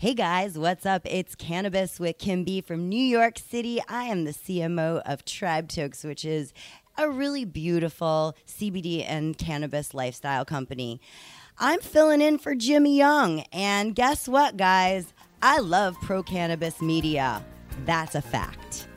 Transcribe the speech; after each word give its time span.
Hey 0.00 0.14
guys, 0.14 0.58
what's 0.58 0.86
up? 0.86 1.02
It's 1.04 1.34
Cannabis 1.34 2.00
with 2.00 2.16
Kim 2.16 2.42
B 2.42 2.62
from 2.62 2.88
New 2.88 2.96
York 2.96 3.38
City. 3.38 3.82
I 3.86 4.04
am 4.04 4.24
the 4.24 4.30
CMO 4.30 5.02
of 5.04 5.26
Tribe 5.26 5.68
Tokes, 5.68 6.04
which 6.04 6.24
is 6.24 6.54
a 6.96 7.10
really 7.10 7.44
beautiful 7.44 8.34
CBD 8.46 9.04
and 9.06 9.36
cannabis 9.36 9.92
lifestyle 9.92 10.46
company. 10.46 11.02
I'm 11.58 11.80
filling 11.80 12.22
in 12.22 12.38
for 12.38 12.54
Jimmy 12.54 12.96
Young, 12.96 13.40
and 13.52 13.94
guess 13.94 14.26
what, 14.26 14.56
guys? 14.56 15.12
I 15.42 15.58
love 15.58 15.96
pro 16.00 16.22
cannabis 16.22 16.80
media. 16.80 17.44
That's 17.84 18.14
a 18.14 18.22
fact. 18.22 18.88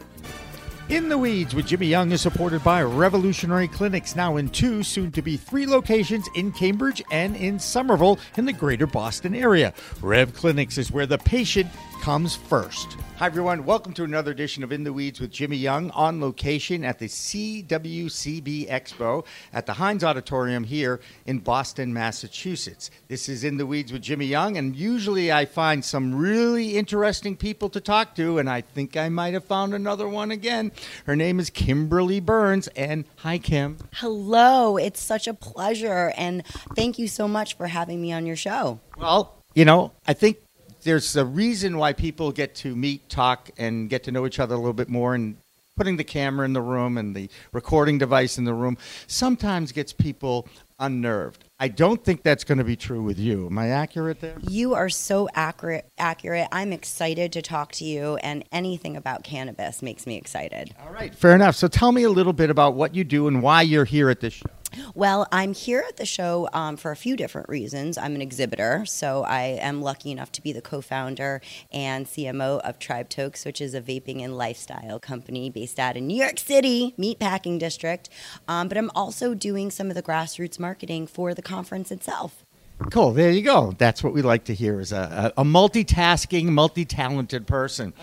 In 0.90 1.08
the 1.08 1.18
Weeds 1.18 1.56
with 1.56 1.68
Jimmy 1.68 1.88
Young 1.88 2.12
is 2.12 2.20
supported 2.20 2.62
by 2.62 2.84
Revolutionary 2.84 3.70
Clinics, 3.70 4.18
now 4.18 4.36
in 4.36 4.50
two, 4.50 4.84
soon 4.84 5.14
to 5.14 5.22
be 5.22 5.38
three 5.38 5.66
locations 5.66 6.28
in 6.36 6.52
Cambridge 6.52 7.02
and 7.10 7.38
in 7.38 7.58
Somerville 7.58 8.20
in 8.36 8.44
the 8.44 8.52
greater 8.52 8.86
Boston 8.86 9.34
area. 9.34 9.74
Rev 10.02 10.34
Clinics 10.34 10.78
is 10.78 10.92
where 10.92 11.06
the 11.06 11.18
patient 11.20 11.70
comes 12.04 12.36
first. 12.36 12.98
Hi, 13.16 13.28
everyone. 13.28 13.64
Welcome 13.64 13.94
to 13.94 14.04
another 14.04 14.32
edition 14.32 14.62
of 14.62 14.74
In 14.74 14.84
the 14.84 14.92
Weeds 14.92 15.22
with 15.22 15.32
Jimmy 15.32 15.56
Young 15.56 15.90
on 15.92 16.20
location 16.20 16.84
at 16.84 17.00
the 17.00 17.06
CWCB 17.06 18.70
Expo 18.70 19.26
at 19.54 19.66
the 19.66 19.72
Hynes 19.72 20.04
Auditorium 20.04 20.66
here 20.66 21.00
in 21.26 21.40
Boston, 21.40 21.94
Massachusetts. 21.94 22.92
This 23.08 23.30
is 23.30 23.46
In 23.46 23.56
the 23.56 23.66
Weeds 23.66 23.94
with 23.94 24.02
Jimmy 24.02 24.26
Young, 24.26 24.58
and 24.58 24.76
usually 24.76 25.32
I 25.32 25.46
find 25.46 25.86
some 25.86 26.14
really 26.14 26.76
interesting 26.76 27.38
people 27.38 27.70
to 27.70 27.80
talk 27.80 28.16
to, 28.16 28.38
and 28.38 28.50
I 28.50 28.60
think 28.60 28.98
I 28.98 29.08
might 29.08 29.34
have 29.34 29.46
found 29.46 29.74
another 29.74 30.10
one 30.10 30.30
again. 30.30 30.74
Her 31.06 31.16
name 31.16 31.40
is 31.40 31.50
Kymberly 31.50 32.22
Burns, 32.22 32.68
and 32.76 33.06
hi, 33.16 33.38
Kim. 33.38 33.78
Hello, 33.94 34.76
it's 34.76 35.02
such 35.02 35.26
a 35.26 35.34
pleasure, 35.34 36.12
and 36.18 36.46
thank 36.76 37.00
you 37.00 37.08
so 37.08 37.30
much 37.30 37.56
for 37.56 37.68
having 37.68 38.02
me 38.02 38.12
on 38.12 38.26
your 38.26 38.36
show. 38.36 38.82
Well, 38.98 39.38
you 39.56 39.64
know, 39.64 39.94
I 40.06 40.14
think 40.14 40.43
there's 40.84 41.16
a 41.16 41.26
reason 41.26 41.78
why 41.78 41.94
people 41.94 42.32
get 42.32 42.56
to 42.56 42.76
meet, 42.76 43.10
talk, 43.10 43.50
and 43.58 43.90
get 43.90 44.04
to 44.04 44.12
know 44.12 44.26
each 44.26 44.40
other 44.40 44.56
a 44.56 44.58
little 44.58 44.74
bit 44.74 44.90
more. 44.90 45.16
And 45.16 45.38
putting 45.76 45.98
the 45.98 46.04
camera 46.04 46.46
in 46.46 46.54
the 46.54 46.62
room 46.62 46.98
and 46.98 47.16
the 47.16 47.30
recording 47.52 47.98
device 47.98 48.38
in 48.38 48.46
the 48.46 48.54
room 48.54 48.78
sometimes 49.08 49.72
gets 49.72 49.92
people 49.92 50.48
unnerved. 50.80 51.46
I 51.60 51.70
don't 51.70 52.04
think 52.04 52.24
that's 52.24 52.44
going 52.44 52.58
to 52.58 52.64
be 52.64 52.76
true 52.76 53.02
with 53.02 53.18
you. 53.18 53.48
Am 53.48 53.58
I 53.58 53.70
accurate 53.70 54.20
there? 54.20 54.38
You 54.42 54.76
are 54.76 54.90
so 54.90 55.30
accurate. 55.34 55.90
Accurate. 55.98 56.48
I'm 56.52 56.74
excited 56.74 57.32
to 57.34 57.42
talk 57.42 57.72
to 57.74 57.86
you, 57.86 58.18
and 58.18 58.44
anything 58.52 58.98
about 58.98 59.24
cannabis 59.24 59.82
makes 59.82 60.06
me 60.06 60.18
excited. 60.18 60.76
All 60.86 60.92
right, 60.92 61.16
fair 61.16 61.34
enough. 61.34 61.56
So 61.56 61.68
tell 61.68 61.92
me 61.92 62.04
a 62.04 62.10
little 62.10 62.34
bit 62.34 62.50
about 62.50 62.76
what 62.76 62.94
you 62.94 63.04
do 63.04 63.28
and 63.28 63.42
why 63.42 63.62
you're 63.62 63.86
here 63.86 64.10
at 64.10 64.20
this 64.20 64.34
show. 64.34 64.50
Well, 64.96 65.28
I'm 65.32 65.54
here 65.54 65.84
at 65.88 65.98
the 65.98 66.06
show 66.06 66.50
um, 66.54 66.78
for 66.78 66.92
a 66.92 66.96
few 66.96 67.16
different 67.16 67.50
reasons. 67.50 67.98
I'm 67.98 68.16
an 68.16 68.22
exhibitor, 68.22 68.86
so 68.86 69.24
I 69.24 69.58
am 69.62 69.82
lucky 69.82 70.12
enough 70.12 70.32
to 70.34 70.42
be 70.42 70.54
the 70.54 70.62
co 70.62 70.82
founder 70.82 71.42
and 71.72 72.06
CMO 72.06 72.60
of 72.62 72.80
Tribe 72.80 73.10
Tokes, 73.10 73.46
which 73.46 73.62
is 73.62 73.74
a 73.74 73.82
vaping 73.82 74.24
and 74.24 74.38
lifestyle 74.38 75.00
company 75.00 75.50
based 75.50 75.80
out 75.80 75.98
in 75.98 76.08
New 76.08 76.18
York 76.18 76.40
City, 76.40 76.94
meatpacking 76.98 77.60
district. 77.60 78.10
Um, 78.48 78.68
but 78.68 78.78
I'm 78.78 78.92
also 78.96 79.34
doing 79.34 79.72
some 79.72 79.90
of 79.90 79.96
the 79.96 80.04
grassroots 80.04 80.60
marketing 80.60 81.08
for 81.08 81.34
the 81.34 81.42
conference 81.42 81.92
itself. 81.92 82.44
Cool. 82.92 83.14
There 83.14 83.32
you 83.32 83.42
go. 83.42 83.74
That's 83.78 84.04
what 84.04 84.14
we 84.14 84.22
like 84.22 84.46
to 84.46 84.54
hear 84.54 84.80
is 84.80 84.92
a, 84.92 85.34
a, 85.36 85.42
a 85.42 85.46
multitasking, 85.46 86.46
multi-talented 86.46 87.48
person. 87.48 87.94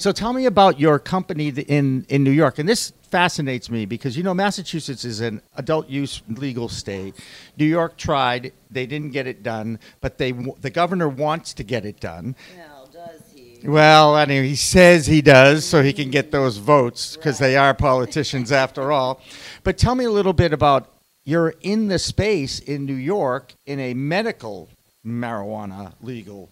So 0.00 0.12
tell 0.12 0.32
me 0.32 0.46
about 0.46 0.80
your 0.80 0.98
company 0.98 1.48
in 1.48 2.06
in 2.08 2.24
New 2.24 2.30
York. 2.30 2.58
And 2.58 2.66
this 2.66 2.94
fascinates 3.10 3.68
me 3.68 3.84
because 3.84 4.16
you 4.16 4.22
know 4.22 4.32
Massachusetts 4.32 5.04
is 5.04 5.20
an 5.20 5.42
adult 5.56 5.90
use 5.90 6.22
legal 6.26 6.70
state. 6.70 7.14
New 7.58 7.66
York 7.66 7.98
tried; 7.98 8.54
they 8.70 8.86
didn't 8.86 9.10
get 9.10 9.26
it 9.26 9.42
done, 9.42 9.78
but 10.00 10.16
they 10.16 10.32
the 10.32 10.70
governor 10.70 11.06
wants 11.06 11.52
to 11.52 11.62
get 11.62 11.84
it 11.84 12.00
done. 12.00 12.34
Well, 12.56 12.88
does 12.90 13.20
he? 13.34 13.68
Well, 13.68 14.16
anyway, 14.16 14.48
he 14.48 14.54
says 14.54 15.06
he 15.06 15.20
does, 15.20 15.66
so 15.66 15.82
he 15.82 15.92
can 15.92 16.10
get 16.10 16.30
those 16.30 16.56
votes 16.56 17.16
because 17.16 17.38
they 17.38 17.58
are 17.58 17.74
politicians 17.74 18.50
after 18.64 18.90
all. 18.90 19.20
But 19.64 19.76
tell 19.76 19.94
me 19.94 20.06
a 20.06 20.10
little 20.10 20.32
bit 20.32 20.54
about 20.54 20.88
you're 21.24 21.52
in 21.60 21.88
the 21.88 21.98
space 21.98 22.58
in 22.58 22.86
New 22.86 22.94
York 22.94 23.52
in 23.66 23.78
a 23.78 23.92
medical 23.92 24.70
marijuana 25.04 25.92
legal 26.00 26.48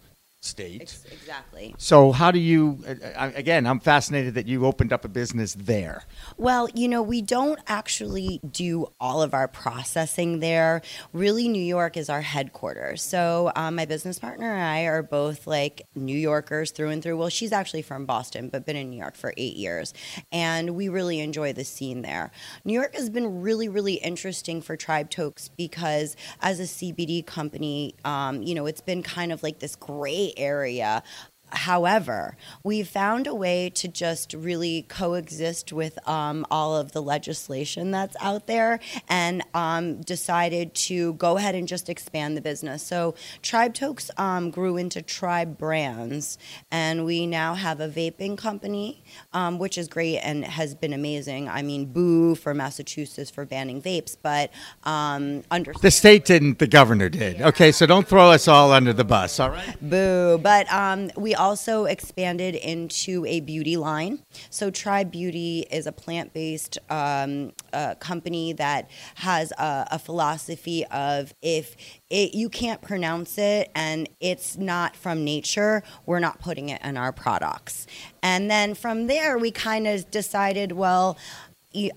state. 0.48 0.82
Ex- 0.82 1.04
exactly. 1.10 1.74
So 1.78 2.12
how 2.12 2.30
do 2.30 2.38
you? 2.38 2.78
uh, 2.86 2.94
uh, 3.16 3.30
Again, 3.34 3.66
I'm 3.66 3.80
fascinated 3.80 4.34
that 4.34 4.46
you 4.46 4.66
opened 4.66 4.92
up 4.92 5.04
a 5.04 5.08
business 5.08 5.54
there. 5.54 6.04
Well, 6.36 6.68
you 6.74 6.88
know, 6.88 7.02
we 7.02 7.22
don't 7.22 7.60
actually 7.66 8.40
do 8.50 8.90
all 8.98 9.22
of 9.22 9.34
our 9.34 9.48
processing 9.48 10.40
there. 10.40 10.82
Really, 11.12 11.48
New 11.48 11.62
York 11.62 11.96
is 11.96 12.08
our 12.08 12.22
headquarters. 12.22 13.02
So, 13.02 13.52
um, 13.54 13.76
my 13.76 13.84
business 13.84 14.18
partner 14.18 14.52
and 14.52 14.62
I 14.62 14.82
are 14.82 15.02
both 15.02 15.46
like 15.46 15.82
New 15.94 16.16
Yorkers 16.18 16.70
through 16.70 16.88
and 16.90 17.02
through. 17.02 17.16
Well, 17.16 17.28
she's 17.28 17.52
actually 17.52 17.82
from 17.82 18.06
Boston, 18.06 18.48
but 18.48 18.66
been 18.66 18.76
in 18.76 18.90
New 18.90 18.98
York 18.98 19.14
for 19.16 19.32
eight 19.36 19.56
years. 19.56 19.94
And 20.32 20.70
we 20.76 20.88
really 20.88 21.20
enjoy 21.20 21.52
the 21.52 21.64
scene 21.64 22.02
there. 22.02 22.30
New 22.64 22.72
York 22.72 22.94
has 22.94 23.10
been 23.10 23.42
really, 23.42 23.68
really 23.68 23.94
interesting 23.94 24.60
for 24.62 24.76
Tribe 24.76 25.10
Tokes 25.10 25.48
because 25.56 26.16
as 26.40 26.60
a 26.60 26.64
CBD 26.64 27.24
company, 27.24 27.94
um, 28.04 28.42
you 28.42 28.54
know, 28.54 28.66
it's 28.66 28.80
been 28.80 29.02
kind 29.02 29.32
of 29.32 29.42
like 29.42 29.58
this 29.58 29.76
gray 29.76 30.32
area. 30.38 31.02
However, 31.50 32.36
we 32.62 32.82
found 32.82 33.26
a 33.26 33.34
way 33.34 33.70
to 33.70 33.88
just 33.88 34.34
really 34.34 34.82
coexist 34.88 35.72
with 35.72 35.98
um, 36.08 36.46
all 36.50 36.76
of 36.76 36.92
the 36.92 37.02
legislation 37.02 37.90
that's 37.90 38.16
out 38.20 38.46
there 38.46 38.80
and 39.08 39.42
um, 39.54 40.00
decided 40.02 40.74
to 40.74 41.14
go 41.14 41.36
ahead 41.36 41.54
and 41.54 41.66
just 41.66 41.88
expand 41.88 42.36
the 42.36 42.40
business. 42.40 42.82
So, 42.82 43.14
Tribe 43.42 43.74
Tokes 43.74 44.10
um, 44.16 44.50
grew 44.50 44.76
into 44.76 45.02
Tribe 45.02 45.58
Brands, 45.58 46.38
and 46.70 47.04
we 47.04 47.26
now 47.26 47.54
have 47.54 47.80
a 47.80 47.88
vaping 47.88 48.36
company, 48.36 49.02
um, 49.32 49.58
which 49.58 49.78
is 49.78 49.88
great 49.88 50.18
and 50.18 50.44
has 50.44 50.74
been 50.74 50.92
amazing. 50.92 51.48
I 51.48 51.62
mean, 51.62 51.86
boo 51.86 52.34
for 52.34 52.54
Massachusetts 52.54 53.30
for 53.30 53.44
banning 53.44 53.80
vapes, 53.80 54.16
but 54.20 54.50
um, 54.84 55.42
under 55.50 55.72
The 55.72 55.90
state 55.90 56.24
didn't, 56.24 56.58
the 56.58 56.66
governor 56.66 57.08
did. 57.08 57.40
Okay, 57.40 57.72
so 57.72 57.86
don't 57.86 58.06
throw 58.06 58.30
us 58.30 58.48
all 58.48 58.72
under 58.72 58.92
the 58.92 59.04
bus, 59.04 59.40
all 59.40 59.50
right? 59.50 59.76
Boo. 59.80 60.38
But 60.42 60.70
um, 60.72 61.10
we 61.16 61.34
also 61.38 61.84
expanded 61.84 62.54
into 62.54 63.24
a 63.26 63.40
beauty 63.40 63.76
line. 63.76 64.22
So, 64.50 64.70
Tribe 64.70 65.10
Beauty 65.10 65.66
is 65.70 65.86
a 65.86 65.92
plant 65.92 66.34
based 66.34 66.78
um, 66.90 67.52
uh, 67.72 67.94
company 67.94 68.52
that 68.54 68.90
has 69.16 69.52
a, 69.52 69.88
a 69.92 69.98
philosophy 69.98 70.84
of 70.86 71.32
if 71.40 71.76
it, 72.10 72.34
you 72.34 72.48
can't 72.48 72.82
pronounce 72.82 73.38
it 73.38 73.70
and 73.74 74.08
it's 74.20 74.56
not 74.56 74.96
from 74.96 75.24
nature, 75.24 75.82
we're 76.06 76.20
not 76.20 76.40
putting 76.40 76.68
it 76.70 76.82
in 76.82 76.96
our 76.96 77.12
products. 77.12 77.86
And 78.22 78.50
then 78.50 78.74
from 78.74 79.06
there, 79.06 79.38
we 79.38 79.50
kind 79.50 79.86
of 79.86 80.10
decided, 80.10 80.72
well, 80.72 81.16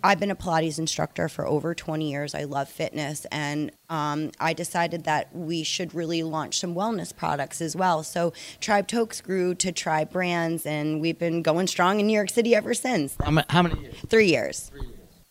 I've 0.03 0.19
been 0.19 0.31
a 0.31 0.35
Pilates 0.35 0.77
instructor 0.77 1.29
for 1.29 1.47
over 1.47 1.73
20 1.73 2.09
years. 2.11 2.35
I 2.35 2.43
love 2.43 2.67
fitness, 2.67 3.25
and 3.31 3.71
um, 3.89 4.31
I 4.37 4.51
decided 4.51 5.05
that 5.05 5.33
we 5.33 5.63
should 5.63 5.93
really 5.93 6.23
launch 6.23 6.59
some 6.59 6.75
wellness 6.75 7.15
products 7.15 7.61
as 7.61 7.73
well. 7.73 8.03
So 8.03 8.33
Tribe 8.59 8.87
Tokes 8.87 9.21
grew 9.21 9.55
to 9.55 9.71
Tribe 9.71 10.11
Brands, 10.11 10.65
and 10.65 10.99
we've 10.99 11.17
been 11.17 11.41
going 11.41 11.67
strong 11.67 12.01
in 12.01 12.07
New 12.07 12.13
York 12.13 12.29
City 12.29 12.53
ever 12.53 12.73
since. 12.73 13.15
How 13.23 13.31
ma- 13.31 13.43
how 13.49 13.61
many 13.63 13.79
years? 13.79 13.95
Three 14.09 14.27
years. 14.27 14.71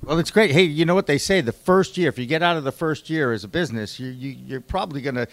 Well, 0.03 0.19
it's 0.19 0.31
great. 0.31 0.51
Hey, 0.51 0.63
you 0.63 0.87
know 0.87 0.95
what 0.95 1.07
they 1.07 1.19
say? 1.19 1.43
The 1.43 1.53
first 1.53 1.99
year, 1.99 2.09
if 2.09 2.19
you 2.19 2.25
get 2.25 2.43
out 2.43 2.57
of 2.57 2.65
the 2.65 2.73
first 2.73 3.11
year 3.11 3.33
as 3.33 3.45
a 3.45 3.49
business, 3.49 4.01
you, 4.01 4.09
you, 4.09 4.31
you're 4.31 4.61
probably 4.63 5.03
going 5.03 5.17
to, 5.17 5.29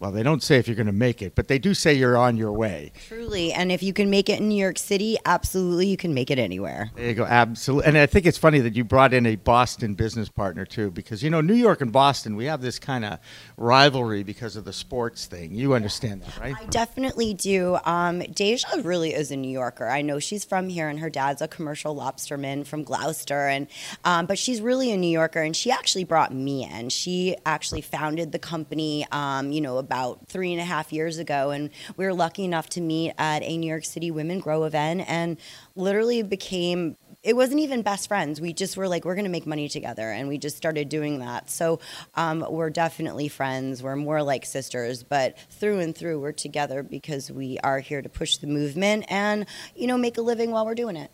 well, 0.00 0.12
they 0.12 0.22
don't 0.22 0.42
say 0.42 0.58
if 0.58 0.68
you're 0.68 0.76
going 0.76 0.86
to 0.86 0.92
make 0.92 1.22
it, 1.22 1.34
but 1.34 1.48
they 1.48 1.58
do 1.58 1.74
say 1.74 1.92
you're 1.92 2.16
on 2.16 2.36
your 2.36 2.52
way. 2.52 2.92
Truly. 3.08 3.52
And 3.52 3.72
if 3.72 3.82
you 3.82 3.92
can 3.92 4.10
make 4.10 4.28
it 4.28 4.38
in 4.38 4.48
New 4.48 4.60
York 4.60 4.78
City, 4.78 5.16
absolutely 5.24 5.88
you 5.88 5.96
can 5.96 6.14
make 6.14 6.30
it 6.30 6.38
anywhere. 6.38 6.90
There 6.94 7.06
you 7.06 7.14
go. 7.14 7.24
Absolutely. 7.24 7.88
And 7.88 7.98
I 7.98 8.06
think 8.06 8.24
it's 8.24 8.38
funny 8.38 8.60
that 8.60 8.76
you 8.76 8.84
brought 8.84 9.12
in 9.12 9.26
a 9.26 9.34
Boston 9.34 9.94
business 9.94 10.28
partner, 10.28 10.64
too, 10.64 10.92
because, 10.92 11.22
you 11.22 11.30
know, 11.30 11.40
New 11.40 11.54
York 11.54 11.80
and 11.80 11.90
Boston, 11.92 12.36
we 12.36 12.44
have 12.44 12.60
this 12.60 12.78
kind 12.78 13.04
of 13.04 13.18
rivalry 13.56 14.22
because 14.22 14.54
of 14.54 14.64
the 14.64 14.72
sports 14.72 15.26
thing. 15.26 15.54
You 15.54 15.74
understand 15.74 16.22
that, 16.22 16.38
right? 16.38 16.54
I 16.56 16.64
definitely 16.66 17.34
do. 17.34 17.78
Um, 17.84 18.20
Deja 18.20 18.80
really 18.82 19.14
is 19.14 19.32
a 19.32 19.36
New 19.36 19.50
Yorker. 19.50 19.88
I 19.88 20.02
know 20.02 20.20
she's 20.20 20.44
from 20.44 20.68
here, 20.68 20.88
and 20.88 21.00
her 21.00 21.10
dad's 21.10 21.42
a 21.42 21.48
commercial 21.48 21.96
lobsterman 21.96 22.66
from 22.66 22.84
Gloucester, 22.84 23.48
and 23.48 23.66
um, 24.04 24.26
but 24.26 24.38
she's 24.38 24.60
really 24.60 24.92
a 24.92 24.96
New 24.96 25.10
Yorker. 25.10 25.42
And 25.42 25.56
she 25.56 25.72
actually 25.72 26.04
brought 26.04 26.32
me 26.32 26.64
in. 26.64 26.88
She 26.90 27.36
actually 27.44 27.80
founded 27.80 28.30
the 28.30 28.38
company, 28.38 29.06
um, 29.10 29.50
you 29.50 29.60
know, 29.60 29.87
about 29.88 30.28
three 30.28 30.52
and 30.52 30.60
a 30.60 30.64
half 30.64 30.92
years 30.92 31.16
ago, 31.16 31.50
and 31.50 31.70
we 31.96 32.04
were 32.04 32.12
lucky 32.12 32.44
enough 32.44 32.68
to 32.70 32.82
meet 32.82 33.14
at 33.16 33.42
a 33.42 33.56
New 33.56 33.66
York 33.66 33.86
City 33.86 34.10
Women 34.10 34.38
Grow 34.38 34.64
event, 34.64 35.04
and 35.08 35.38
literally 35.74 36.22
became 36.22 36.96
it 37.22 37.34
wasn't 37.34 37.60
even 37.60 37.82
best 37.82 38.06
friends. 38.06 38.40
We 38.40 38.52
just 38.52 38.76
were 38.76 38.86
like, 38.86 39.04
we're 39.04 39.16
going 39.16 39.24
to 39.24 39.30
make 39.30 39.46
money 39.46 39.68
together. 39.68 40.10
And 40.10 40.28
we 40.28 40.38
just 40.38 40.56
started 40.56 40.88
doing 40.88 41.18
that. 41.18 41.50
So 41.50 41.80
um, 42.14 42.46
we're 42.48 42.70
definitely 42.70 43.28
friends. 43.28 43.82
We're 43.82 43.96
more 43.96 44.22
like 44.22 44.46
sisters. 44.46 45.02
But 45.02 45.36
through 45.50 45.80
and 45.80 45.96
through, 45.96 46.20
we're 46.20 46.32
together 46.32 46.82
because 46.84 47.30
we 47.30 47.58
are 47.64 47.80
here 47.80 48.02
to 48.02 48.08
push 48.08 48.36
the 48.36 48.46
movement 48.46 49.04
and, 49.08 49.46
you 49.74 49.88
know, 49.88 49.98
make 49.98 50.16
a 50.16 50.22
living 50.22 50.52
while 50.52 50.64
we're 50.64 50.76
doing 50.76 50.96
it. 50.96 51.10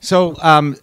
So, 0.00 0.36
um, 0.42 0.76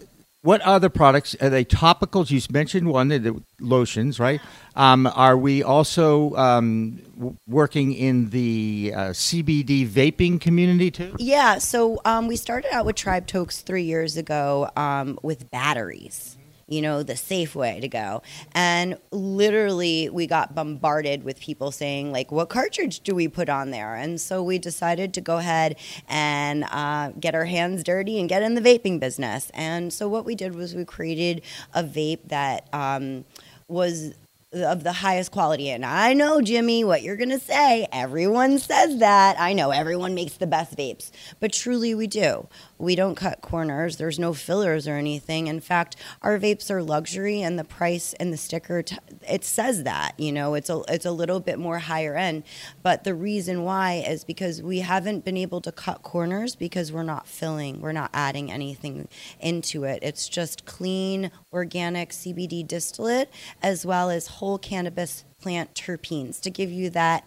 What 0.46 0.62
other 0.62 0.90
products 0.90 1.36
are 1.42 1.50
they? 1.50 1.66
Topicals? 1.66 2.30
You 2.30 2.40
mentioned 2.52 2.88
one, 2.88 3.08
the 3.08 3.42
lotions, 3.60 4.20
right? 4.20 4.40
Um, 4.76 5.08
are 5.08 5.36
we 5.36 5.64
also 5.64 6.36
um, 6.36 7.02
working 7.48 7.94
in 7.94 8.30
the 8.30 8.94
uh, 8.96 9.00
CBD 9.10 9.88
vaping 9.88 10.40
community 10.40 10.92
too? 10.92 11.16
Yeah, 11.18 11.58
so 11.58 12.00
um, 12.06 12.28
we 12.28 12.36
started 12.36 12.72
out 12.72 12.86
with 12.86 12.96
Tribe 12.96 13.26
Tokes 13.26 13.62
three 13.62 13.86
years 13.86 14.18
ago 14.18 14.70
um, 14.76 15.18
with 15.24 15.50
batteries 15.50 16.35
you 16.68 16.82
know, 16.82 17.04
the 17.04 17.16
safe 17.16 17.56
way 17.56 17.80
to 17.80 17.88
go. 17.88 18.24
And 18.54 18.98
literally, 19.12 20.10
we 20.10 20.26
got 20.26 20.56
bombarded 20.56 21.24
with 21.24 21.40
people 21.40 21.72
saying, 21.72 22.12
like, 22.12 22.32
what 22.32 22.50
cartridge 22.50 23.02
do 23.02 23.14
we 23.14 23.28
put 23.28 23.50
on 23.50 23.72
there? 23.72 23.96
And 23.96 24.20
so 24.20 24.42
we 24.42 24.58
decided 24.58 25.14
to 25.14 25.22
go 25.22 25.38
ahead 25.38 25.78
and 26.08 26.64
uh, 26.72 27.12
get 27.20 27.36
our 27.36 27.46
hands 27.46 27.84
dirty 27.84 28.20
and 28.20 28.28
get 28.28 28.42
in 28.42 28.56
the 28.56 28.62
vaping 28.62 29.00
business. 29.00 29.52
And 29.54 29.94
so 29.94 30.08
what 30.08 30.26
we 30.26 30.36
did 30.36 30.56
was 30.56 30.74
we 30.74 30.86
created 30.86 31.44
a 31.74 31.84
vape 31.84 32.28
that 32.30 32.68
um, 32.74 33.26
was 33.68 34.14
of 34.64 34.84
the 34.84 34.94
highest 34.94 35.32
quality. 35.32 35.70
And 35.70 35.86
I 35.86 36.14
know, 36.14 36.42
Jimmy, 36.42 36.84
what 36.84 37.04
you're 37.04 37.16
going 37.16 37.30
to 37.30 37.40
say. 37.40 37.88
Everyone 37.92 38.58
says 38.60 39.00
that. 39.00 39.40
I 39.40 39.54
know 39.54 39.72
everyone 39.72 40.16
makes 40.16 40.38
the 40.38 40.48
best 40.48 40.78
vapes, 40.78 41.12
but 41.40 41.52
truly 41.52 41.94
we 41.94 42.08
do. 42.08 42.48
We 42.78 42.96
don't 42.96 43.16
cut 43.16 43.42
corners. 43.42 43.98
There's 43.98 44.20
no 44.20 44.34
fillers 44.34 44.88
or 44.88 44.96
anything. 44.96 45.48
In 45.48 45.60
fact, 45.60 45.96
our 46.22 46.38
vapes 46.38 46.70
are 46.70 46.84
luxury, 46.84 47.42
and 47.42 47.58
the 47.58 47.64
price 47.64 48.14
and 48.14 48.32
the 48.32 48.38
sticker 48.38 48.82
t- 48.84 48.98
it 49.28 49.44
says 49.44 49.84
that. 49.84 50.20
You 50.20 50.32
know, 50.32 50.54
it's 50.56 50.70
a 50.70 50.82
it's 50.90 51.06
a 51.06 51.12
little 51.12 51.40
bit 51.40 51.58
more 51.58 51.80
higher 51.80 52.16
end. 52.16 52.44
But 52.84 53.04
the 53.04 53.14
reason 53.14 53.64
why 53.64 54.04
is 54.08 54.24
because 54.24 54.62
we 54.62 54.80
haven't 54.80 55.26
been 55.26 55.38
able 55.38 55.62
to 55.62 55.72
cut 55.72 56.02
corners 56.04 56.56
because 56.56 56.92
we're 56.92 57.04
not 57.04 57.28
filling, 57.28 57.82
we're 57.82 57.92
not 57.92 58.10
adding 58.14 58.52
anything 58.52 59.08
into 59.40 59.84
it. 59.84 60.00
It's 60.02 60.28
just 60.28 60.66
clean, 60.66 61.32
organic 61.54 62.10
CBD 62.10 62.68
distillate 62.68 63.30
as 63.62 63.86
well 63.86 64.10
as 64.10 64.28
whole 64.28 64.45
cannabis 64.58 65.26
plant 65.42 65.74
terpenes 65.74 66.40
to 66.42 66.50
give 66.50 66.72
you 66.72 66.90
that 66.92 67.24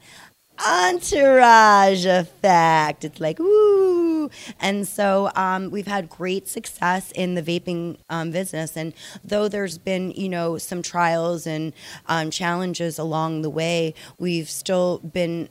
entourage 0.67 2.05
effect. 2.07 3.05
It's 3.05 3.21
like, 3.21 3.39
ooh. 3.41 4.31
And 4.61 4.87
so 4.87 5.31
um, 5.35 5.71
we've 5.71 5.87
had 5.87 6.09
great 6.09 6.49
success 6.49 7.13
in 7.13 7.35
the 7.35 7.43
vaping 7.43 7.99
um, 8.11 8.31
business. 8.31 8.77
And 8.77 8.93
though 9.25 9.49
there's 9.49 9.79
been, 9.79 10.11
you 10.13 10.29
know, 10.29 10.59
some 10.59 10.83
trials 10.83 11.47
and 11.47 11.73
um, 12.07 12.31
challenges 12.31 12.99
along 12.99 13.43
the 13.43 13.51
way, 13.51 13.95
we've 14.19 14.51
still 14.51 14.99
been 14.99 15.49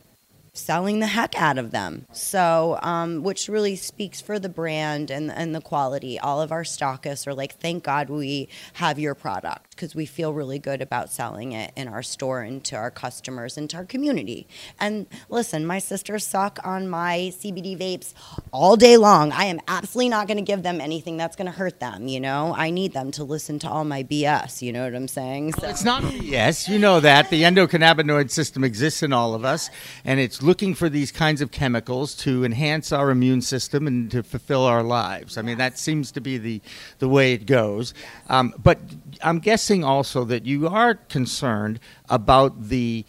selling 0.58 1.00
the 1.00 1.08
heck 1.08 1.40
out 1.40 1.58
of 1.58 1.72
them. 1.72 2.06
So, 2.12 2.80
um, 2.82 3.24
which 3.24 3.48
really 3.48 3.76
speaks 3.76 4.22
for 4.22 4.40
the 4.40 4.50
brand 4.50 5.12
and, 5.12 5.32
and 5.32 5.54
the 5.54 5.62
quality. 5.62 6.20
All 6.20 6.42
of 6.42 6.52
our 6.52 6.64
stockists 6.64 7.28
are 7.28 7.34
like, 7.34 7.56
thank 7.56 7.84
God 7.84 8.10
we 8.10 8.50
have 8.74 9.00
your 9.00 9.16
product 9.16 9.72
because 9.72 9.96
we 9.96 10.06
feel 10.06 10.34
really 10.34 10.60
good 10.60 10.82
about 10.82 11.12
selling 11.12 11.52
it 11.52 11.72
in 11.76 11.88
our 11.88 12.04
store 12.04 12.42
and 12.42 12.64
to 12.66 12.76
our 12.76 12.92
customers 12.92 13.58
and 13.58 13.70
to 13.70 13.78
our 13.78 13.86
community. 13.86 14.48
And 14.80 15.08
listen, 15.30 15.66
my 15.66 15.80
sisters 15.80 16.26
suck 16.26 16.60
on 16.64 16.88
my 16.88 17.32
CBD 17.34 17.78
vapes 17.78 18.14
all 18.52 18.76
day 18.76 18.98
long. 18.98 19.32
I 19.32 19.46
am 19.46 19.60
absolutely 19.68 20.10
not 20.10 20.28
going 20.28 20.38
to 20.38 20.44
give 20.44 20.64
them 20.64 20.82
anything 20.82 21.18
that's 21.18 21.36
going 21.36 21.46
to 21.46 21.58
hurt 21.58 21.80
them. 21.80 22.08
You 22.08 22.20
know, 22.20 22.54
I 22.58 22.72
need 22.72 22.94
them 22.94 23.12
to 23.12 23.24
listen 23.24 23.60
to 23.60 23.70
all 23.70 23.84
my 23.84 24.04
BS. 24.04 24.62
You 24.62 24.74
know 24.74 24.84
what 24.84 24.96
I'm 24.96 25.08
saying? 25.08 25.54
So. 25.54 25.62
Well, 25.62 25.72
it's 25.72 25.84
not 25.84 26.04
BS. 26.04 26.68
You 26.68 26.80
know 26.80 27.00
that 27.00 27.30
the 27.30 27.44
endocannabinoid 27.44 28.32
system 28.32 28.64
exists 28.64 29.04
in 29.04 29.14
all 29.14 29.36
of 29.36 29.46
us, 29.46 29.70
and 30.04 30.20
it's 30.20 30.42
looking 30.48 30.74
for 30.74 30.88
these 30.88 31.12
kinds 31.12 31.42
of 31.42 31.52
chemicals 31.52 32.16
to 32.16 32.46
enhance 32.46 32.94
our 32.94 33.12
immune 33.12 33.42
system 33.42 33.86
and 33.86 34.10
to 34.10 34.24
fulfill 34.24 34.64
our 34.64 34.82
lives. 34.82 35.38
I 35.38 35.42
mean, 35.42 35.58
that 35.58 35.78
seems 35.78 36.10
to 36.14 36.22
be 36.22 36.38
the, 36.38 36.62
the 37.00 37.10
way 37.10 37.34
it 37.34 37.46
goes. 37.46 37.94
Um, 38.30 38.54
but 38.58 38.80
I'm 39.22 39.40
guessing 39.40 39.84
also 39.84 40.24
that 40.24 40.46
you 40.46 40.68
are 40.70 40.96
concerned 40.96 41.82
about 42.10 42.70
the 42.70 43.06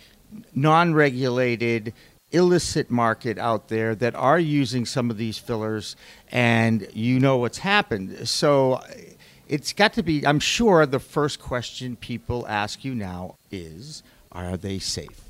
non 0.55 0.94
regulated 0.94 1.94
illicit 2.32 2.90
market 2.90 3.38
out 3.38 3.69
there 3.69 3.94
that 3.94 4.14
are 4.17 4.41
using 4.41 4.84
some 4.84 5.08
of 5.08 5.17
these 5.17 5.38
fillers 5.38 5.96
and 6.31 6.87
you 6.93 7.20
know 7.20 7.37
what's 7.37 7.58
happened. 7.58 8.29
So 8.29 8.82
it's 9.46 9.73
got 9.73 9.93
to 9.94 10.02
be, 10.02 10.26
I'm 10.26 10.41
sure 10.41 10.84
the 10.87 10.99
first 10.99 11.41
question 11.41 11.94
people 11.94 12.44
ask 12.49 12.84
you 12.84 12.96
now 12.96 13.37
is 13.52 14.02
are 14.32 14.56
they 14.56 14.81
safe? 14.81 15.28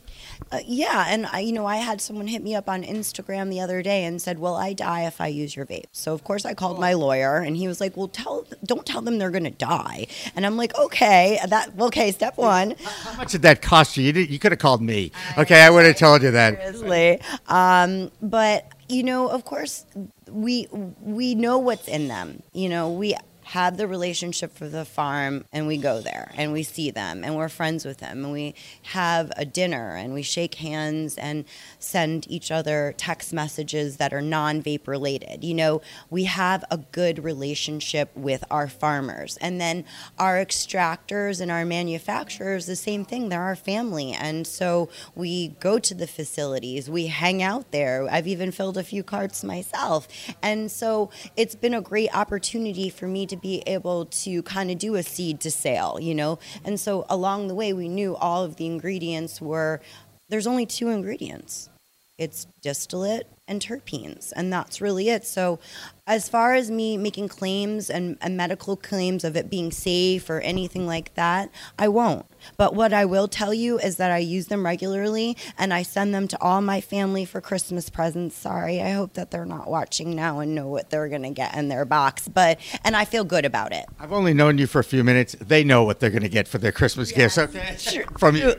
Uh, 0.50 0.60
yeah, 0.66 1.06
and 1.08 1.26
I, 1.26 1.40
you 1.40 1.52
know, 1.52 1.66
I 1.66 1.76
had 1.76 2.00
someone 2.00 2.26
hit 2.26 2.42
me 2.42 2.54
up 2.54 2.68
on 2.68 2.82
Instagram 2.82 3.50
the 3.50 3.60
other 3.60 3.82
day 3.82 4.04
and 4.04 4.20
said, 4.20 4.38
"Well, 4.38 4.56
I 4.56 4.72
die 4.72 5.06
if 5.06 5.20
I 5.20 5.26
use 5.26 5.54
your 5.54 5.66
vape." 5.66 5.86
So 5.92 6.14
of 6.14 6.24
course 6.24 6.44
I 6.44 6.54
called 6.54 6.80
my 6.80 6.94
lawyer, 6.94 7.36
and 7.36 7.56
he 7.56 7.68
was 7.68 7.80
like, 7.80 7.96
"Well, 7.96 8.08
tell, 8.08 8.46
don't 8.64 8.86
tell 8.86 9.00
them 9.02 9.18
they're 9.18 9.30
going 9.30 9.44
to 9.44 9.50
die." 9.50 10.06
And 10.34 10.46
I'm 10.46 10.56
like, 10.56 10.76
"Okay, 10.78 11.38
that 11.46 11.72
okay." 11.78 12.12
Step 12.12 12.38
one. 12.38 12.74
How 12.82 13.16
much 13.18 13.32
did 13.32 13.42
that 13.42 13.62
cost 13.62 13.96
you? 13.96 14.04
You, 14.04 14.12
did, 14.12 14.30
you 14.30 14.38
could 14.38 14.52
have 14.52 14.58
called 14.58 14.82
me. 14.82 15.12
Okay, 15.36 15.60
I 15.60 15.70
would 15.70 15.84
have 15.84 15.96
told 15.96 16.22
you 16.22 16.30
that. 16.30 16.54
Seriously, 16.56 17.20
um, 17.48 18.10
but 18.22 18.72
you 18.88 19.02
know, 19.02 19.28
of 19.28 19.44
course, 19.44 19.84
we 20.30 20.66
we 20.70 21.34
know 21.34 21.58
what's 21.58 21.88
in 21.88 22.08
them. 22.08 22.42
You 22.52 22.68
know, 22.68 22.90
we 22.90 23.14
have 23.48 23.78
the 23.78 23.86
relationship 23.86 24.52
for 24.54 24.68
the 24.68 24.84
farm 24.84 25.42
and 25.54 25.66
we 25.66 25.78
go 25.78 26.02
there 26.02 26.30
and 26.36 26.52
we 26.52 26.62
see 26.62 26.90
them 26.90 27.24
and 27.24 27.34
we're 27.34 27.48
friends 27.48 27.86
with 27.86 27.96
them 27.96 28.22
and 28.22 28.30
we 28.30 28.54
have 28.82 29.32
a 29.36 29.44
dinner 29.46 29.96
and 29.96 30.12
we 30.12 30.20
shake 30.20 30.56
hands 30.56 31.16
and 31.16 31.46
send 31.78 32.30
each 32.30 32.50
other 32.50 32.94
text 32.98 33.32
messages 33.32 33.96
that 33.96 34.12
are 34.12 34.20
non-vape 34.20 34.86
related. 34.86 35.42
You 35.42 35.54
know 35.54 35.80
we 36.10 36.24
have 36.24 36.62
a 36.70 36.76
good 36.76 37.24
relationship 37.24 38.14
with 38.14 38.44
our 38.50 38.68
farmers. 38.68 39.38
And 39.40 39.58
then 39.58 39.86
our 40.18 40.36
extractors 40.36 41.40
and 41.40 41.50
our 41.50 41.64
manufacturers 41.64 42.66
the 42.66 42.76
same 42.76 43.06
thing 43.06 43.30
they're 43.30 43.40
our 43.40 43.56
family. 43.56 44.12
And 44.12 44.46
so 44.46 44.90
we 45.14 45.48
go 45.60 45.78
to 45.78 45.94
the 45.94 46.06
facilities 46.06 46.90
we 46.90 47.06
hang 47.06 47.42
out 47.42 47.70
there. 47.70 48.06
I've 48.10 48.28
even 48.28 48.52
filled 48.52 48.76
a 48.76 48.84
few 48.84 49.02
carts 49.02 49.42
myself. 49.42 50.06
And 50.42 50.70
so 50.70 51.08
it's 51.34 51.54
been 51.54 51.72
a 51.72 51.80
great 51.80 52.14
opportunity 52.14 52.90
for 52.90 53.06
me 53.06 53.26
to 53.26 53.37
be 53.40 53.62
able 53.66 54.06
to 54.06 54.42
kind 54.42 54.70
of 54.70 54.78
do 54.78 54.94
a 54.94 55.02
seed 55.02 55.40
to 55.40 55.50
sale, 55.50 55.98
you 56.00 56.14
know? 56.14 56.38
And 56.64 56.78
so 56.78 57.06
along 57.08 57.48
the 57.48 57.54
way, 57.54 57.72
we 57.72 57.88
knew 57.88 58.16
all 58.16 58.44
of 58.44 58.56
the 58.56 58.66
ingredients 58.66 59.40
were 59.40 59.80
there's 60.28 60.46
only 60.46 60.66
two 60.66 60.88
ingredients 60.88 61.70
it's 62.18 62.46
distillate 62.62 63.28
and 63.46 63.62
terpenes, 63.62 64.32
and 64.36 64.52
that's 64.52 64.80
really 64.80 65.08
it. 65.08 65.24
So, 65.24 65.58
as 66.06 66.28
far 66.28 66.52
as 66.52 66.70
me 66.70 66.96
making 66.96 67.28
claims 67.28 67.88
and, 67.88 68.18
and, 68.20 68.36
medical 68.36 68.76
claims 68.76 69.24
of 69.24 69.36
it 69.36 69.50
being 69.50 69.70
safe 69.70 70.28
or 70.28 70.40
anything 70.40 70.86
like 70.86 71.14
that, 71.14 71.50
I 71.78 71.88
won't. 71.88 72.26
But 72.56 72.74
what 72.74 72.92
I 72.92 73.04
will 73.04 73.28
tell 73.28 73.54
you 73.54 73.78
is 73.78 73.96
that 73.96 74.10
I 74.10 74.18
use 74.18 74.46
them 74.46 74.64
regularly 74.64 75.36
and 75.56 75.72
I 75.72 75.82
send 75.82 76.14
them 76.14 76.28
to 76.28 76.42
all 76.42 76.60
my 76.60 76.80
family 76.80 77.24
for 77.24 77.40
Christmas 77.40 77.88
presents. 77.90 78.36
Sorry, 78.36 78.80
I 78.80 78.90
hope 78.90 79.14
that 79.14 79.30
they're 79.30 79.44
not 79.44 79.70
watching 79.70 80.14
now 80.14 80.40
and 80.40 80.54
know 80.54 80.66
what 80.66 80.90
they're 80.90 81.08
going 81.08 81.22
to 81.22 81.30
get 81.30 81.54
in 81.56 81.68
their 81.68 81.84
box. 81.84 82.28
But, 82.28 82.58
and 82.84 82.96
I 82.96 83.04
feel 83.04 83.24
good 83.24 83.44
about 83.44 83.72
it. 83.72 83.86
I've 83.98 84.12
only 84.12 84.34
known 84.34 84.58
you 84.58 84.66
for 84.66 84.78
a 84.78 84.84
few 84.84 85.04
minutes. 85.04 85.36
They 85.40 85.64
know 85.64 85.84
what 85.84 86.00
they're 86.00 86.10
going 86.10 86.22
to 86.22 86.28
get 86.28 86.48
for 86.48 86.58
their 86.58 86.72
Christmas 86.72 87.14
yes. 87.16 87.36
gifts. 87.36 87.56
Okay. 87.56 87.76
True, 88.02 88.18
From 88.18 88.36
you. 88.36 88.54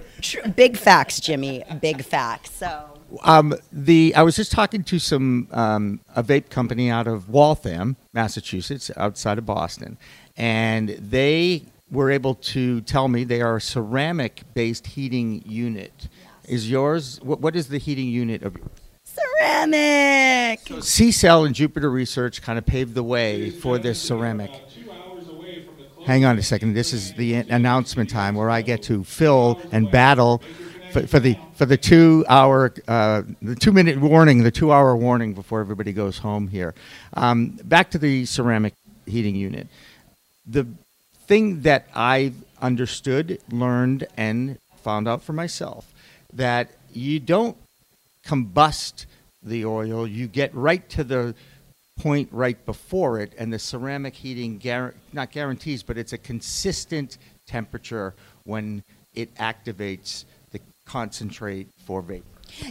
Big 0.55 0.77
facts, 0.77 1.19
Jimmy. 1.19 1.63
Big 1.81 2.03
facts. 2.03 2.51
So. 2.55 2.98
Um, 3.23 3.55
the 3.71 4.13
I 4.15 4.21
was 4.21 4.35
just 4.35 4.51
talking 4.51 4.83
to 4.83 4.99
some 4.99 5.47
um, 5.51 5.99
a 6.15 6.23
vape 6.23 6.49
company 6.49 6.89
out 6.89 7.07
of 7.07 7.29
Waltham, 7.29 7.95
Massachusetts, 8.13 8.91
outside 8.95 9.37
of 9.37 9.45
Boston, 9.45 9.97
and 10.37 10.89
they 10.89 11.63
were 11.91 12.11
able 12.11 12.35
to 12.35 12.81
tell 12.81 13.07
me 13.07 13.23
they 13.23 13.41
are 13.41 13.57
a 13.57 13.61
ceramic-based 13.61 14.87
heating 14.87 15.43
unit. 15.45 15.93
Yes. 15.97 16.09
Is 16.51 16.69
yours? 16.69 17.19
What, 17.23 17.41
what 17.41 17.55
is 17.55 17.67
the 17.67 17.79
heating 17.79 18.09
unit 18.09 18.43
of 18.43 18.55
yours? 18.55 18.69
Ceramic. 19.03 20.59
So 20.67 20.75
CCELL 20.77 21.47
and 21.47 21.55
Jupiter 21.55 21.89
Research 21.89 22.41
kind 22.41 22.57
of 22.59 22.65
paved 22.65 22.93
the 22.93 23.03
way 23.03 23.49
for 23.49 23.77
this 23.79 23.99
ceramic. 23.99 24.51
Hang 26.05 26.25
on 26.25 26.37
a 26.37 26.43
second. 26.43 26.73
This 26.73 26.93
is 26.93 27.13
the 27.13 27.35
announcement 27.35 28.09
time 28.09 28.35
where 28.35 28.49
I 28.49 28.61
get 28.61 28.81
to 28.83 29.03
fill 29.03 29.59
and 29.71 29.91
battle 29.91 30.41
for, 30.91 31.07
for 31.07 31.19
the 31.19 31.37
for 31.53 31.65
the 31.65 31.77
two 31.77 32.25
hour 32.27 32.73
uh, 32.87 33.23
the 33.41 33.55
two 33.55 33.71
minute 33.71 33.99
warning, 33.99 34.43
the 34.43 34.51
two 34.51 34.71
hour 34.71 34.95
warning 34.95 35.33
before 35.33 35.59
everybody 35.59 35.93
goes 35.93 36.19
home 36.19 36.47
here. 36.47 36.73
Um, 37.13 37.59
back 37.63 37.91
to 37.91 37.97
the 37.97 38.25
ceramic 38.25 38.73
heating 39.05 39.35
unit. 39.35 39.67
The 40.45 40.67
thing 41.27 41.61
that 41.61 41.87
I've 41.93 42.35
understood, 42.61 43.39
learned, 43.51 44.07
and 44.17 44.57
found 44.77 45.07
out 45.07 45.21
for 45.21 45.33
myself 45.33 45.93
that 46.33 46.69
you 46.93 47.19
don't 47.19 47.57
combust 48.25 49.05
the 49.43 49.65
oil; 49.65 50.07
you 50.07 50.27
get 50.27 50.53
right 50.55 50.87
to 50.89 51.03
the 51.03 51.35
point 51.99 52.29
right 52.31 52.65
before 52.65 53.19
it, 53.19 53.33
and 53.37 53.51
the 53.51 53.59
ceramic 53.59 54.15
heating 54.15 54.57
gar- 54.57 54.93
not 55.11 55.31
guarantees, 55.31 55.83
but 55.83 55.97
it's 55.97 56.13
a 56.13 56.17
consistent 56.17 57.17
temperature 57.45 58.13
when 58.45 58.83
it 59.13 59.33
activates 59.35 60.23
concentrate 60.89 61.69
for 61.85 62.01
vapor. 62.01 62.25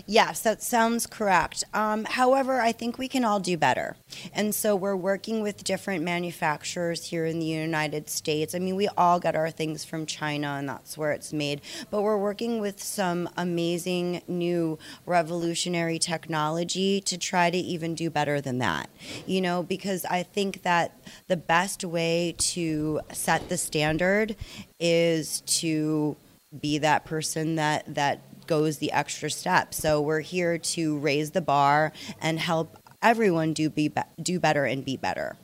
Yes, 0.06 0.40
that 0.40 0.60
sounds 0.60 1.06
correct. 1.06 1.62
Um, 1.72 2.04
however, 2.04 2.60
I 2.60 2.72
think 2.72 2.98
we 2.98 3.06
can 3.06 3.24
all 3.24 3.38
do 3.38 3.56
better. 3.56 3.96
And 4.32 4.52
so 4.52 4.74
we're 4.74 4.96
working 4.96 5.40
with 5.40 5.62
different 5.62 6.02
manufacturers 6.02 7.04
here 7.04 7.24
in 7.26 7.38
the 7.38 7.46
United 7.46 8.10
States. 8.10 8.56
I 8.56 8.58
mean, 8.58 8.74
we 8.74 8.88
all 8.96 9.20
get 9.20 9.36
our 9.36 9.52
things 9.52 9.84
from 9.84 10.04
China, 10.04 10.56
and 10.58 10.68
that's 10.68 10.98
where 10.98 11.12
it's 11.12 11.32
made. 11.32 11.60
But 11.90 12.02
we're 12.02 12.18
working 12.18 12.60
with 12.60 12.82
some 12.82 13.28
amazing 13.36 14.22
new 14.26 14.80
revolutionary 15.06 16.00
technology 16.00 17.00
to 17.02 17.16
try 17.16 17.48
to 17.48 17.58
even 17.58 17.94
do 17.94 18.10
better 18.10 18.40
than 18.40 18.58
that. 18.58 18.90
You 19.26 19.40
know, 19.40 19.62
because 19.62 20.04
I 20.06 20.24
think 20.24 20.62
that 20.62 20.98
the 21.28 21.36
best 21.36 21.84
way 21.84 22.34
to 22.38 23.00
set 23.12 23.48
the 23.48 23.56
standard 23.56 24.34
is 24.80 25.40
to 25.42 26.16
be 26.58 26.78
that 26.78 27.04
person 27.04 27.56
that 27.56 27.94
that 27.94 28.20
goes 28.46 28.78
the 28.78 28.90
extra 28.92 29.30
step. 29.30 29.74
So 29.74 30.00
we're 30.00 30.20
here 30.20 30.58
to 30.58 30.98
raise 30.98 31.32
the 31.32 31.40
bar 31.40 31.92
and 32.20 32.40
help 32.40 32.78
everyone 33.02 33.52
do 33.52 33.70
be, 33.70 33.88
be 33.88 34.00
do 34.20 34.40
better 34.40 34.64
and 34.64 34.84
be 34.84 34.96
better. 34.96 35.36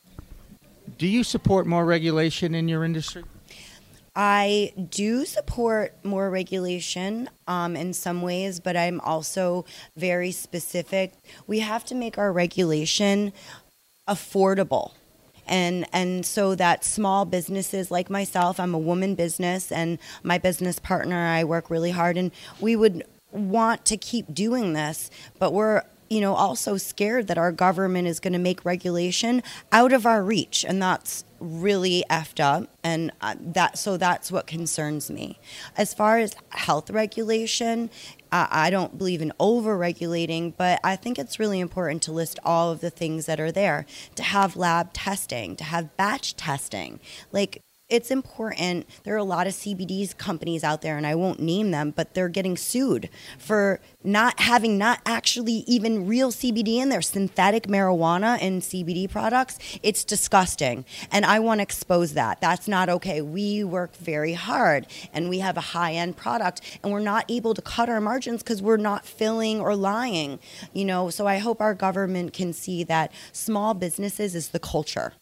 Do 0.98 1.06
you 1.06 1.22
support 1.22 1.66
more 1.66 1.84
regulation 1.84 2.54
in 2.54 2.68
your 2.68 2.84
industry? 2.84 3.24
I 4.16 4.72
do 4.90 5.24
support 5.24 5.92
more 6.04 6.30
regulation 6.30 7.28
um, 7.48 7.74
in 7.74 7.92
some 7.92 8.22
ways, 8.22 8.60
but 8.60 8.76
I'm 8.76 9.00
also 9.00 9.64
very 9.96 10.30
specific. 10.30 11.14
We 11.48 11.60
have 11.60 11.84
to 11.86 11.96
make 11.96 12.16
our 12.16 12.32
regulation 12.32 13.32
affordable 14.08 14.92
and 15.46 15.86
and 15.92 16.24
so 16.24 16.54
that 16.54 16.84
small 16.84 17.24
businesses 17.24 17.90
like 17.90 18.10
myself 18.10 18.58
i'm 18.58 18.74
a 18.74 18.78
woman 18.78 19.14
business 19.14 19.70
and 19.70 19.98
my 20.22 20.38
business 20.38 20.78
partner 20.78 21.26
i 21.26 21.44
work 21.44 21.70
really 21.70 21.90
hard 21.90 22.16
and 22.16 22.30
we 22.60 22.76
would 22.76 23.04
want 23.32 23.84
to 23.84 23.96
keep 23.96 24.32
doing 24.32 24.72
this 24.72 25.10
but 25.38 25.52
we're 25.52 25.82
you 26.10 26.20
know 26.20 26.34
also 26.34 26.76
scared 26.76 27.26
that 27.26 27.38
our 27.38 27.52
government 27.52 28.06
is 28.06 28.20
going 28.20 28.32
to 28.32 28.38
make 28.38 28.64
regulation 28.64 29.42
out 29.72 29.92
of 29.92 30.06
our 30.06 30.22
reach 30.22 30.64
and 30.64 30.80
that's 30.80 31.24
really 31.44 32.04
effed 32.10 32.40
up 32.40 32.68
and 32.82 33.12
uh, 33.20 33.34
that 33.38 33.78
so 33.78 33.96
that's 33.96 34.32
what 34.32 34.46
concerns 34.46 35.10
me. 35.10 35.38
As 35.76 35.92
far 35.92 36.18
as 36.18 36.34
health 36.50 36.90
regulation 36.90 37.90
I, 38.34 38.70
don't 38.70 38.98
believe 38.98 39.22
in 39.22 39.32
over 39.38 39.76
regulating, 39.76 40.50
but 40.52 40.80
I 40.82 40.96
think 40.96 41.18
it's 41.18 41.38
really 41.38 41.60
important 41.60 42.02
to 42.02 42.12
list 42.12 42.38
all 42.44 42.72
of 42.72 42.80
the 42.80 42.90
things 42.90 43.26
that 43.26 43.38
are 43.38 43.52
there 43.52 43.86
to 44.16 44.22
have 44.22 44.56
lab 44.56 44.92
testing, 44.92 45.54
to 45.56 45.64
have 45.64 45.96
batch 45.96 46.34
testing. 46.34 46.98
Like, 47.30 47.62
it's 47.90 48.10
important. 48.10 48.88
There 49.04 49.14
are 49.14 49.18
a 49.18 49.24
lot 49.24 49.46
of 49.46 49.52
CBDs 49.52 50.16
companies 50.16 50.64
out 50.64 50.80
there, 50.80 50.96
and 50.96 51.06
I 51.06 51.14
won't 51.14 51.38
name 51.38 51.70
them, 51.70 51.90
but 51.90 52.14
they're 52.14 52.30
getting 52.30 52.56
sued 52.56 53.10
for 53.38 53.78
not 54.02 54.40
having 54.40 54.78
not 54.78 55.00
actually 55.04 55.64
even 55.66 56.06
real 56.06 56.32
CBD 56.32 56.78
in 56.78 56.88
there, 56.88 57.02
synthetic 57.02 57.64
marijuana 57.66 58.38
and 58.40 58.62
CBD 58.62 59.10
products. 59.10 59.58
It's 59.82 60.02
disgusting, 60.02 60.86
and 61.12 61.26
I 61.26 61.40
want 61.40 61.58
to 61.58 61.62
expose 61.62 62.14
that. 62.14 62.40
That's 62.40 62.66
not 62.66 62.88
okay. 62.88 63.20
We 63.20 63.64
work 63.64 63.94
very 63.96 64.32
hard, 64.32 64.86
and 65.12 65.28
we 65.28 65.40
have 65.40 65.58
a 65.58 65.62
high 65.62 65.92
end 65.92 66.16
product, 66.16 66.62
and 66.82 66.90
we're 66.90 67.00
not 67.00 67.30
able 67.30 67.52
to 67.52 67.60
cut 67.60 67.90
our 67.90 68.00
margins 68.00 68.42
because 68.42 68.62
we're 68.62 68.78
not 68.78 69.04
filling 69.04 69.60
or 69.60 69.76
lying. 69.76 70.38
You 70.72 70.86
know, 70.86 71.10
so 71.10 71.26
I 71.26 71.36
hope 71.36 71.60
our 71.60 71.74
government 71.74 72.32
can 72.32 72.54
see 72.54 72.82
that 72.84 73.12
small 73.32 73.74
businesses 73.74 74.34
is 74.34 74.48
the 74.48 74.58
culture 74.58 75.12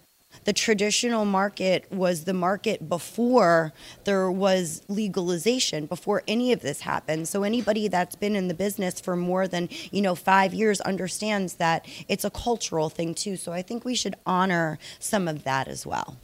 the 0.45 0.53
traditional 0.53 1.25
market 1.25 1.91
was 1.91 2.25
the 2.25 2.35
market 2.35 2.89
before 2.89 3.73
there 4.05 4.31
was 4.31 4.83
legalization, 4.89 5.87
before 5.87 6.23
any 6.27 6.53
of 6.53 6.61
this 6.61 6.81
happened. 6.81 7.29
So 7.29 7.43
anybody 7.43 7.89
that's 7.89 8.17
been 8.17 8.37
in 8.37 8.49
the 8.49 8.55
business 8.55 9.01
for 9.01 9.17
more 9.17 9.47
than, 9.49 9.69
you 9.91 10.03
know, 10.03 10.15
5 10.15 10.55
years 10.55 10.81
understands 10.81 11.55
that 11.55 11.87
it's 12.09 12.25
a 12.25 12.31
cultural 12.31 12.89
thing 12.89 13.15
too. 13.15 13.37
So 13.37 13.53
I 13.53 13.63
think 13.63 13.85
we 13.85 13.95
should 13.95 14.15
honor 14.27 14.79
some 14.99 15.29
of 15.29 15.45
that 15.45 15.69
as 15.69 15.87
well. 15.87 16.17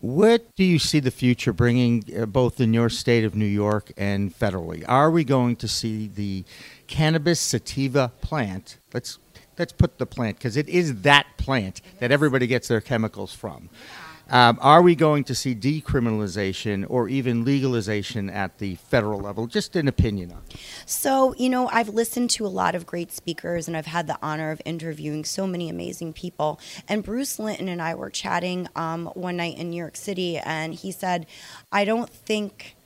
What 0.00 0.54
do 0.54 0.62
you 0.62 0.78
see 0.78 1.00
the 1.00 1.10
future 1.10 1.54
bringing, 1.54 2.04
uh, 2.16 2.26
both 2.26 2.60
in 2.60 2.74
your 2.74 2.90
state 2.90 3.24
of 3.24 3.34
New 3.34 3.46
York 3.46 3.92
and 3.96 4.32
federally? 4.32 4.84
Are 4.86 5.10
we 5.10 5.24
going 5.24 5.56
to 5.56 5.66
see 5.66 6.06
the 6.06 6.44
cannabis 6.86 7.40
sativa 7.40 8.12
plant? 8.20 8.78
Let's 8.92 9.18
let's 9.58 9.72
put 9.72 9.98
the 9.98 10.06
plant 10.06 10.38
because 10.38 10.56
it 10.56 10.68
is 10.68 11.02
that 11.02 11.26
plant 11.36 11.80
that 12.00 12.10
everybody 12.10 12.46
gets 12.46 12.68
their 12.68 12.80
chemicals 12.80 13.34
from. 13.34 13.70
Um, 14.28 14.58
are 14.60 14.82
we 14.82 14.96
going 14.96 15.22
to 15.24 15.36
see 15.36 15.54
decriminalization 15.54 16.84
or 16.88 17.08
even 17.08 17.44
legalization 17.44 18.28
at 18.28 18.58
the 18.58 18.74
federal 18.74 19.20
level? 19.20 19.46
Just 19.46 19.76
an 19.76 19.86
opinion 19.86 20.32
on. 20.32 20.42
So, 20.84 21.32
you 21.36 21.48
know, 21.48 21.68
I've 21.68 21.90
listened 21.90 22.30
to 22.30 22.46
a 22.46 22.48
lot 22.48 22.74
of 22.74 22.86
great 22.86 23.12
speakers 23.12 23.68
and 23.68 23.76
I've 23.76 23.86
had 23.86 24.08
the 24.08 24.18
honor 24.20 24.50
of 24.50 24.60
interviewing 24.64 25.24
so 25.24 25.46
many 25.46 25.68
amazing 25.68 26.12
people. 26.12 26.58
And 26.88 27.04
Bruce 27.04 27.38
Linton 27.38 27.68
and 27.68 27.80
I 27.80 27.94
were 27.94 28.10
chatting 28.10 28.66
um, 28.74 29.06
one 29.14 29.36
night 29.36 29.58
in 29.58 29.70
New 29.70 29.76
York 29.76 29.96
City, 29.96 30.38
and 30.38 30.74
he 30.74 30.90
said, 30.90 31.26
I 31.70 31.84
don't 31.84 32.10
think 32.10 32.76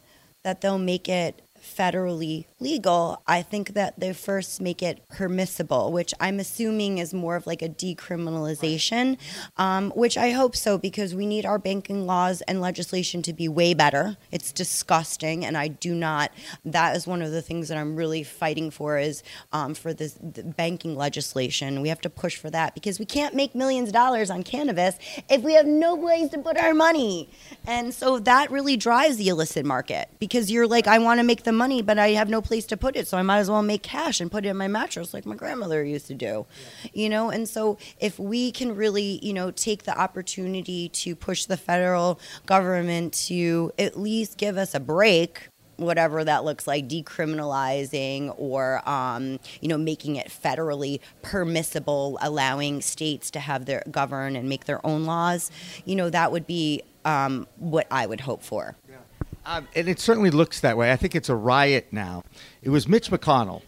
that 0.43 0.61
they'll 0.61 0.79
make 0.79 1.09
it 1.09 1.41
federally 1.59 2.47
legal, 2.61 3.23
I 3.27 3.43
think 3.43 3.75
that 3.75 3.99
they 3.99 4.13
first 4.13 4.61
make 4.61 4.83
it 4.83 5.09
permissible, 5.09 5.93
which 5.93 6.13
I'm 6.21 6.39
assuming 6.39 6.99
is 6.99 7.15
more 7.15 7.37
of 7.37 7.47
like 7.47 7.63
a 7.63 7.69
decriminalization, 7.69 9.17
um, 9.57 9.91
which 9.97 10.19
I 10.19 10.33
hope 10.33 10.55
so 10.55 10.77
because 10.77 11.15
we 11.15 11.27
need 11.27 11.47
our 11.47 11.59
banking 11.59 12.07
laws 12.07 12.43
and 12.43 12.61
legislation 12.61 13.23
to 13.23 13.33
be 13.33 13.49
way 13.49 13.73
better. 13.73 14.17
It's 14.31 14.53
disgusting, 14.53 15.45
and 15.45 15.57
I 15.57 15.69
do 15.69 15.95
not. 15.95 16.33
That 16.65 16.97
is 16.97 17.07
one 17.07 17.23
of 17.23 17.33
the 17.33 17.43
things 17.43 17.69
that 17.69 17.79
I'm 17.79 17.97
really 17.97 18.23
fighting 18.23 18.71
for 18.71 18.99
is 18.99 19.23
um, 19.53 19.75
for 19.75 19.95
this 19.95 20.19
the 20.21 20.43
banking 20.43 20.97
legislation. 20.97 21.81
We 21.81 21.89
have 21.89 22.01
to 22.03 22.11
push 22.11 22.37
for 22.37 22.51
that 22.51 22.75
because 22.75 22.99
we 22.99 23.07
can't 23.07 23.35
make 23.35 23.55
millions 23.55 23.89
of 23.89 23.95
dollars 23.95 24.31
on 24.31 24.43
cannabis 24.43 24.97
if 25.29 25.43
we 25.43 25.55
have 25.55 25.67
no 25.67 25.97
place 25.97 26.31
to 26.31 26.39
put 26.39 26.59
our 26.59 26.75
money, 26.75 27.31
and 27.67 27.95
so 27.95 28.19
that 28.19 28.51
really 28.51 28.77
drives 28.77 29.17
the 29.17 29.29
illicit 29.29 29.65
market 29.65 30.11
because 30.19 30.51
you're 30.51 30.67
like, 30.67 30.87
I 30.87 30.99
want 30.99 31.21
to 31.21 31.25
make 31.25 31.45
the 31.45 31.53
money, 31.53 31.81
but 31.81 31.99
I 31.99 32.11
have 32.11 32.29
no 32.29 32.43
place 32.51 32.67
to 32.67 32.77
put 32.77 32.97
it, 32.97 33.07
so 33.07 33.17
I 33.17 33.23
might 33.23 33.39
as 33.39 33.49
well 33.49 33.63
make 33.63 33.85
cash 33.85 34.21
and 34.21 34.29
put 34.29 34.45
it 34.45 34.49
in 34.49 34.57
my 34.57 34.67
mattress 34.67 35.15
like 35.15 35.25
my 35.25 35.37
grandmother 35.37 35.85
used 35.85 36.09
to 36.09 36.15
do. 36.15 36.47
Yeah. 36.83 36.91
You 36.93 37.09
know, 37.09 37.31
and 37.31 37.49
so 37.49 37.79
if 38.01 38.19
we 38.19 38.51
can 38.51 38.75
really, 38.75 39.21
you 39.23 39.33
know, 39.33 39.53
take 39.53 39.85
the 39.85 39.97
opportunity 39.97 40.89
to 40.89 41.15
push 41.15 41.45
the 41.45 41.57
federal 41.57 42.19
government 42.47 43.15
to 43.29 43.71
at 43.79 43.97
least 43.97 44.37
give 44.37 44.57
us 44.57 44.75
a 44.75 44.81
break 44.81 45.47
whatever 45.77 46.23
that 46.25 46.45
looks 46.45 46.67
like, 46.67 46.89
decriminalizing 46.89 48.35
or 48.37 48.87
um, 48.87 49.39
you 49.61 49.69
know 49.69 49.79
making 49.79 50.17
it 50.17 50.27
federally 50.27 51.01
permissible, 51.23 52.19
allowing 52.21 52.83
states 52.83 53.31
to 53.31 53.41
have 53.41 53.65
their 53.65 53.83
govern 53.91 54.35
and 54.35 54.49
make 54.49 54.65
their 54.65 54.85
own 54.85 55.05
laws. 55.05 55.53
You 55.85 55.95
know 55.95 56.11
that 56.11 56.33
would 56.33 56.47
be 56.49 56.83
um, 57.05 57.47
what 57.59 57.87
I 57.93 58.07
would 58.07 58.21
hope 58.21 58.43
for. 58.43 58.77
And 59.75 59.89
it 59.89 59.99
certainly 59.99 60.31
looks 60.31 60.61
that 60.61 60.77
way. 60.77 60.93
I 60.93 60.97
think 60.97 61.15
it's 61.15 61.29
a 61.29 61.35
riot 61.35 61.89
now. 61.91 62.25
It 62.63 62.71
was 62.71 62.87
Mitch 62.87 63.11
McConnell 63.11 63.63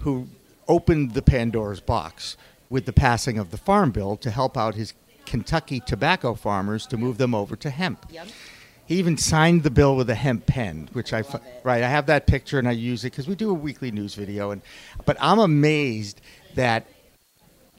who 0.00 0.28
opened 0.66 1.14
the 1.14 1.22
Pandora's 1.22 1.80
box 1.80 2.36
with 2.70 2.86
the 2.86 2.92
passing 2.92 3.38
of 3.38 3.50
the 3.50 3.56
Farm 3.56 3.90
Bill 3.90 4.16
to 4.18 4.30
help 4.30 4.56
out 4.56 4.74
his 4.74 4.94
Kentucky 5.24 5.80
tobacco 5.80 6.34
farmers 6.34 6.86
to 6.86 6.96
move 6.96 7.18
them 7.18 7.34
over 7.34 7.56
to 7.56 7.70
hemp. 7.70 8.06
Yep. 8.10 8.28
He 8.86 8.96
even 8.96 9.18
signed 9.18 9.62
the 9.62 9.70
bill 9.70 9.96
with 9.96 10.08
a 10.08 10.14
hemp 10.14 10.46
pen, 10.46 10.88
which 10.94 11.12
I, 11.12 11.18
I 11.18 11.40
right. 11.62 11.82
I 11.82 11.88
have 11.88 12.06
that 12.06 12.26
picture 12.26 12.58
and 12.58 12.66
I 12.66 12.72
use 12.72 13.04
it 13.04 13.12
because 13.12 13.28
we 13.28 13.34
do 13.34 13.50
a 13.50 13.54
weekly 13.54 13.90
news 13.90 14.14
video. 14.14 14.50
And 14.50 14.62
but 15.04 15.18
I'm 15.20 15.38
amazed 15.38 16.22
that 16.54 16.86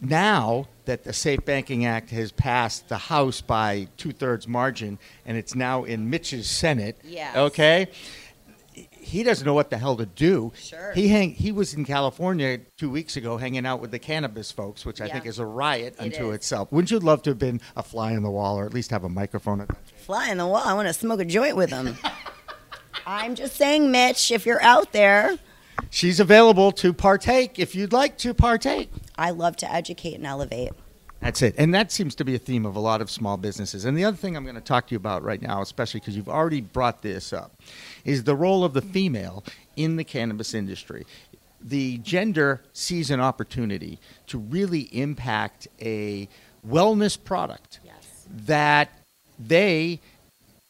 now 0.02 0.68
that 0.86 1.04
the 1.04 1.14
Safe 1.14 1.44
Banking 1.46 1.86
Act 1.86 2.10
has 2.12 2.32
passed 2.32 2.90
the 2.90 2.98
House 2.98 3.42
by 3.42 3.88
two 3.98 4.12
thirds 4.12 4.48
margin 4.48 4.98
and 5.26 5.38
it's 5.38 5.56
now 5.56 5.84
in 5.84 6.10
Mitch's 6.10 6.50
Senate. 6.50 7.00
Yes. 7.04 7.36
Okay. 7.36 7.88
He 8.74 9.24
doesn't 9.24 9.46
know 9.46 9.54
what 9.54 9.70
the 9.70 9.78
hell 9.78 9.98
to 9.98 10.06
do. 10.06 10.52
Sure. 10.56 10.94
He 10.94 11.08
hang, 11.08 11.32
he 11.34 11.52
was 11.52 11.74
in 11.74 11.84
California 11.84 12.60
two 12.78 12.90
weeks 12.90 13.18
ago 13.18 13.38
hanging 13.38 13.66
out 13.66 13.82
with 13.82 13.92
the 13.92 14.00
cannabis 14.00 14.52
folks, 14.52 14.86
which 14.86 15.02
I 15.02 15.10
think 15.10 15.26
is 15.26 15.40
a 15.40 15.46
riot 15.46 15.96
it 16.00 16.04
unto 16.04 16.30
is. 16.30 16.36
itself. 16.36 16.72
Wouldn't 16.72 16.92
you 16.92 17.00
love 17.00 17.24
to 17.24 17.32
have 17.32 17.40
been 17.40 17.60
a 17.76 17.84
fly 17.84 18.16
on 18.16 18.24
the 18.24 18.30
wall 18.30 18.58
or 18.60 18.66
at 18.66 18.74
least 18.74 18.92
have 18.92 19.04
a 19.04 19.10
microphone? 19.10 19.62
At 19.62 19.70
fly 19.98 20.30
on 20.30 20.38
the 20.38 20.48
wall. 20.48 20.64
I 20.64 20.74
want 20.74 20.88
to 20.88 20.94
smoke 20.94 21.20
a 21.20 21.26
joint 21.26 21.56
with 21.56 21.72
him. 21.72 21.98
I'm 23.06 23.36
just 23.36 23.56
saying, 23.56 23.92
Mitch, 23.92 24.32
if 24.32 24.46
you're 24.46 24.62
out 24.62 24.92
there, 24.92 25.38
She's 25.90 26.20
available 26.20 26.72
to 26.74 26.94
partake 26.94 27.58
if 27.58 27.74
you'd 27.76 27.94
like 27.94 28.18
to 28.20 28.34
partake. 28.34 28.92
I 29.20 29.32
love 29.32 29.58
to 29.58 29.72
educate 29.72 30.16
and 30.16 30.26
elevate. 30.26 30.72
That's 31.20 31.42
it. 31.42 31.56
And 31.58 31.74
that 31.74 31.92
seems 31.92 32.16
to 32.16 32.24
be 32.24 32.36
a 32.36 32.40
theme 32.40 32.66
of 32.66 32.78
a 32.78 32.80
lot 32.80 33.02
of 33.02 33.12
small 33.12 33.36
businesses. 33.36 33.84
And 33.84 33.98
the 33.98 34.06
other 34.06 34.16
thing 34.16 34.38
I'm 34.38 34.44
going 34.44 34.56
to 34.56 34.62
talk 34.62 34.88
to 34.88 34.92
you 34.92 34.98
about 34.98 35.22
right 35.22 35.42
now, 35.42 35.62
especially 35.62 36.00
because 36.00 36.16
you've 36.16 36.30
already 36.30 36.62
brought 36.62 37.02
this 37.02 37.34
up, 37.34 37.52
is 38.06 38.24
the 38.24 38.36
role 38.36 38.64
of 38.64 38.74
the 38.74 38.82
female 38.82 39.44
in 39.76 39.98
the 39.98 40.06
cannabis 40.06 40.54
industry. 40.54 41.06
The 41.62 41.98
gender 41.98 42.62
sees 42.72 43.12
an 43.12 43.20
opportunity 43.20 44.00
to 44.28 44.38
really 44.38 44.84
impact 44.94 45.68
a 45.82 46.30
wellness 46.66 47.22
product 47.22 47.82
yes. 47.84 48.26
that 48.46 48.90
they 49.38 50.00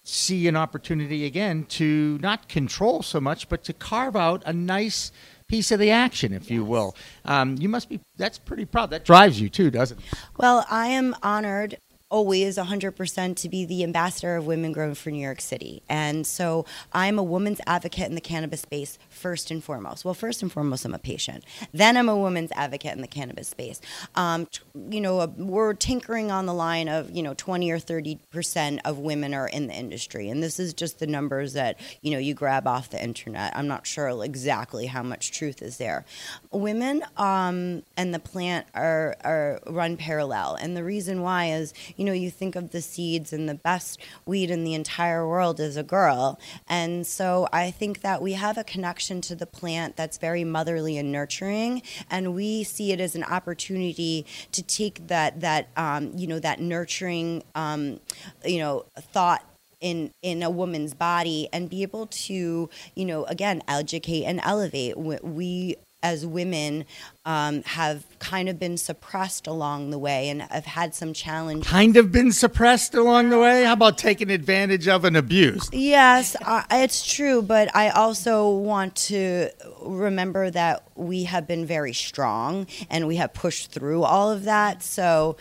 see 0.03 0.47
an 0.47 0.55
opportunity 0.55 1.25
again 1.25 1.65
to 1.65 2.17
not 2.23 2.49
control 2.49 3.03
so 3.03 3.21
much, 3.21 3.47
but 3.49 3.63
to 3.65 3.73
carve 3.73 4.15
out 4.15 4.41
a 4.47 4.53
nice 4.53 5.11
piece 5.49 5.71
of 5.71 5.79
the 5.79 5.91
action, 5.91 6.31
if 6.31 6.49
you 6.49 6.63
will. 6.63 6.95
Um, 7.25 7.57
you 7.59 7.67
must 7.67 7.89
be. 7.89 7.99
That's 8.15 8.37
pretty 8.37 8.65
proud. 8.65 8.91
That 8.91 9.03
drives 9.03 9.41
you 9.41 9.49
too, 9.49 9.69
doesn't 9.69 9.99
it? 9.99 10.05
Well, 10.37 10.65
I 10.69 10.87
am 10.87 11.15
honored 11.21 11.77
always 12.09 12.57
100% 12.57 13.35
to 13.35 13.49
be 13.49 13.65
the 13.65 13.83
ambassador 13.83 14.35
of 14.35 14.45
Women 14.47 14.71
Grow 14.71 14.95
for 14.95 15.11
New 15.11 15.21
York 15.21 15.41
City. 15.41 15.83
And 15.87 16.25
so 16.25 16.65
I'm 16.91 17.19
a 17.19 17.23
woman's 17.23 17.61
advocate 17.67 18.07
in 18.09 18.15
the 18.15 18.21
cannabis 18.21 18.61
space 18.61 18.97
first 19.09 19.51
and 19.51 19.63
foremost. 19.63 20.03
Well, 20.03 20.15
first 20.15 20.41
and 20.41 20.51
foremost, 20.51 20.85
I'm 20.85 20.93
a 20.93 20.99
patient. 20.99 21.43
Then 21.71 21.97
I'm 21.97 22.09
a 22.09 22.17
woman's 22.17 22.51
advocate 22.53 22.93
in 22.93 23.01
the 23.01 23.07
cannabis 23.07 23.49
space. 23.49 23.79
Um, 24.15 24.47
you 24.89 25.01
know, 25.01 25.27
we're 25.37 25.73
tinkering 25.73 26.31
on 26.31 26.47
the 26.47 26.53
line 26.53 26.89
of, 26.89 27.11
you 27.11 27.21
know, 27.21 27.35
20 27.35 27.69
or 27.69 27.77
30% 27.77 28.79
of 28.85 28.97
women 28.97 29.33
are 29.33 29.47
in 29.47 29.67
the 29.67 29.73
industry. 29.73 30.29
And 30.29 30.41
this 30.41 30.59
is 30.59 30.73
just 30.73 30.99
the 30.99 31.07
numbers 31.07 31.53
that, 31.53 31.79
you 32.01 32.11
know, 32.11 32.17
you 32.17 32.33
grab 32.33 32.65
off 32.65 32.89
the 32.89 33.01
internet. 33.03 33.55
I'm 33.55 33.67
not 33.67 33.85
sure 33.85 34.09
exactly 34.23 34.87
how 34.87 35.03
much 35.03 35.31
truth 35.31 35.61
is 35.61 35.77
there. 35.77 36.05
Women 36.51 37.03
um, 37.17 37.83
and 37.95 38.13
the 38.13 38.19
plant 38.19 38.65
are, 38.73 39.15
are 39.23 39.59
run 39.67 39.95
parallel. 39.95 40.55
And 40.59 40.75
the 40.75 40.83
reason 40.83 41.21
why 41.21 41.51
is, 41.51 41.73
you 41.99 42.05
know, 42.05 42.13
you 42.13 42.31
think 42.31 42.55
of 42.55 42.71
the 42.71 42.81
seeds 42.81 43.33
and 43.33 43.49
the 43.49 43.55
best 43.55 43.99
weed 44.25 44.49
in 44.49 44.63
the 44.63 44.73
entire 44.73 45.27
world 45.27 45.59
is 45.59 45.75
a 45.75 45.83
girl. 45.83 46.39
And 46.69 47.05
so 47.05 47.49
I 47.51 47.71
think 47.71 47.99
that 48.01 48.21
we 48.21 48.33
have 48.33 48.57
a 48.57 48.63
connection 48.63 49.19
to 49.21 49.35
the 49.35 49.45
plant 49.45 49.97
that's 49.97 50.17
very 50.17 50.45
motherly 50.45 50.97
and 50.97 51.11
nurturing. 51.11 51.81
And 52.09 52.33
we 52.33 52.63
see 52.63 52.93
it 52.93 53.01
as 53.01 53.15
an 53.15 53.25
opportunity 53.25 54.25
to 54.53 54.63
take 54.63 55.07
that, 55.07 55.41
that 55.41 55.67
um, 55.75 56.13
you 56.15 56.25
know, 56.25 56.39
that 56.39 56.61
nurturing, 56.61 57.43
um, 57.53 57.99
you 58.45 58.59
know, 58.59 58.85
thought 58.97 59.43
in 59.81 60.11
in 60.21 60.41
a 60.41 60.49
woman's 60.49 60.93
body 60.93 61.47
and 61.53 61.69
be 61.69 61.83
able 61.83 62.05
to 62.07 62.69
you 62.95 63.05
know 63.05 63.23
again 63.25 63.63
educate 63.65 64.25
and 64.25 64.41
elevate 64.43 64.97
we 64.97 65.77
as 66.03 66.25
women 66.25 66.85
um, 67.25 67.63
have 67.63 68.05
kind 68.19 68.49
of 68.49 68.59
been 68.59 68.77
suppressed 68.77 69.47
along 69.47 69.89
the 69.91 69.99
way 69.99 70.29
and 70.29 70.41
have 70.43 70.65
had 70.65 70.95
some 70.95 71.13
challenges. 71.13 71.69
Kind 71.69 71.97
of 71.97 72.11
been 72.11 72.31
suppressed 72.31 72.95
along 72.95 73.29
the 73.29 73.39
way? 73.39 73.63
How 73.63 73.73
about 73.73 73.97
taking 73.97 74.29
advantage 74.29 74.87
of 74.87 75.05
and 75.05 75.17
abused? 75.17 75.73
Yes, 75.73 76.35
uh, 76.45 76.63
it's 76.71 77.05
true, 77.05 77.41
but 77.41 77.75
I 77.75 77.89
also 77.89 78.49
want 78.49 78.95
to 78.95 79.49
remember 79.81 80.49
that 80.51 80.83
we 80.95 81.23
have 81.23 81.47
been 81.47 81.65
very 81.65 81.93
strong 81.93 82.67
and 82.89 83.07
we 83.07 83.15
have 83.17 83.33
pushed 83.33 83.71
through 83.71 84.03
all 84.03 84.31
of 84.31 84.43
that. 84.43 84.83
So, 84.83 85.37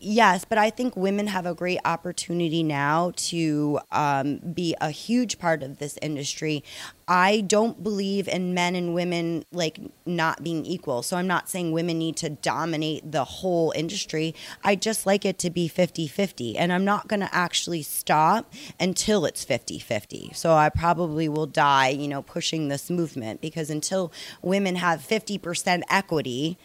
yes, 0.00 0.44
but 0.44 0.58
I 0.58 0.70
think 0.70 0.96
women 0.96 1.26
have 1.26 1.46
a 1.46 1.54
great 1.54 1.80
opportunity 1.84 2.62
now 2.62 3.12
to 3.16 3.80
um, 3.90 4.38
be 4.38 4.74
a 4.80 4.90
huge 4.90 5.38
part 5.38 5.62
of 5.62 5.78
this 5.78 5.98
industry. 6.00 6.64
I 7.06 7.42
don't 7.42 7.82
believe 7.82 8.28
in 8.28 8.54
men 8.54 8.74
and 8.74 8.94
women 8.94 9.44
like 9.52 9.78
not 10.06 10.42
being 10.42 10.64
equal. 10.64 11.02
So 11.02 11.16
I'm 11.16 11.21
not 11.26 11.48
saying 11.48 11.72
women 11.72 11.98
need 11.98 12.16
to 12.18 12.30
dominate 12.30 13.10
the 13.10 13.24
whole 13.24 13.72
industry. 13.76 14.34
I 14.62 14.76
just 14.76 15.06
like 15.06 15.24
it 15.24 15.38
to 15.40 15.50
be 15.50 15.68
50 15.68 16.06
50. 16.06 16.56
And 16.56 16.72
I'm 16.72 16.84
not 16.84 17.08
going 17.08 17.20
to 17.20 17.34
actually 17.34 17.82
stop 17.82 18.52
until 18.78 19.24
it's 19.24 19.44
50 19.44 19.78
50. 19.78 20.30
So 20.34 20.54
I 20.54 20.68
probably 20.68 21.28
will 21.28 21.46
die, 21.46 21.88
you 21.88 22.08
know, 22.08 22.22
pushing 22.22 22.68
this 22.68 22.90
movement 22.90 23.40
because 23.40 23.70
until 23.70 24.12
women 24.42 24.76
have 24.76 25.00
50% 25.00 25.82
equity, 25.88 26.58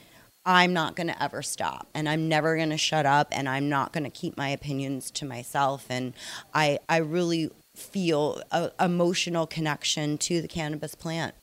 I'm 0.45 0.71
not 0.71 0.95
going 0.95 1.07
to 1.07 1.21
ever 1.21 1.41
stop 1.41 1.87
and 1.93 2.07
I'm 2.07 2.29
never 2.29 2.55
going 2.55 2.69
to 2.69 2.77
shut 2.77 3.05
up 3.05 3.27
and 3.31 3.49
I'm 3.49 3.67
not 3.67 3.91
going 3.91 4.05
to 4.05 4.09
keep 4.09 4.37
my 4.37 4.47
opinions 4.47 5.11
to 5.11 5.25
myself. 5.25 5.85
And 5.89 6.13
I, 6.53 6.79
I 6.87 6.97
really 6.97 7.51
feel 7.75 8.41
a 8.51 8.71
emotional 8.79 9.45
connection 9.45 10.17
to 10.17 10.41
the 10.41 10.47
cannabis 10.47 10.95
plant. 10.95 11.35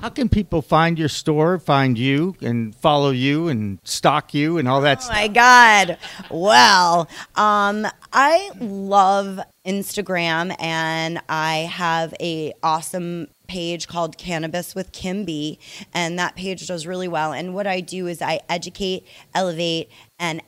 How 0.00 0.08
can 0.08 0.28
people 0.28 0.62
find 0.62 0.98
your 0.98 1.08
store, 1.08 1.58
find 1.58 1.96
you, 1.96 2.34
and 2.40 2.74
follow 2.74 3.10
you, 3.10 3.48
and 3.48 3.78
stalk 3.84 4.34
you, 4.34 4.58
and 4.58 4.66
all 4.66 4.80
that 4.80 4.98
oh 4.98 5.00
stuff? 5.02 5.14
my 5.14 5.28
God. 5.28 5.98
Well, 6.30 7.08
um, 7.36 7.86
I 8.12 8.50
love 8.58 9.38
Instagram, 9.64 10.56
and 10.60 11.20
I 11.28 11.68
have 11.70 12.14
a 12.20 12.52
awesome 12.62 13.28
page 13.46 13.86
called 13.86 14.18
Cannabis 14.18 14.74
with 14.74 14.92
Kimby, 14.92 15.58
and 15.94 16.18
that 16.18 16.34
page 16.34 16.66
does 16.66 16.86
really 16.86 17.08
well. 17.08 17.32
And 17.32 17.54
what 17.54 17.66
I 17.66 17.80
do 17.80 18.06
is 18.06 18.20
I 18.22 18.40
educate, 18.48 19.06
elevate, 19.34 19.88
and 20.18 20.42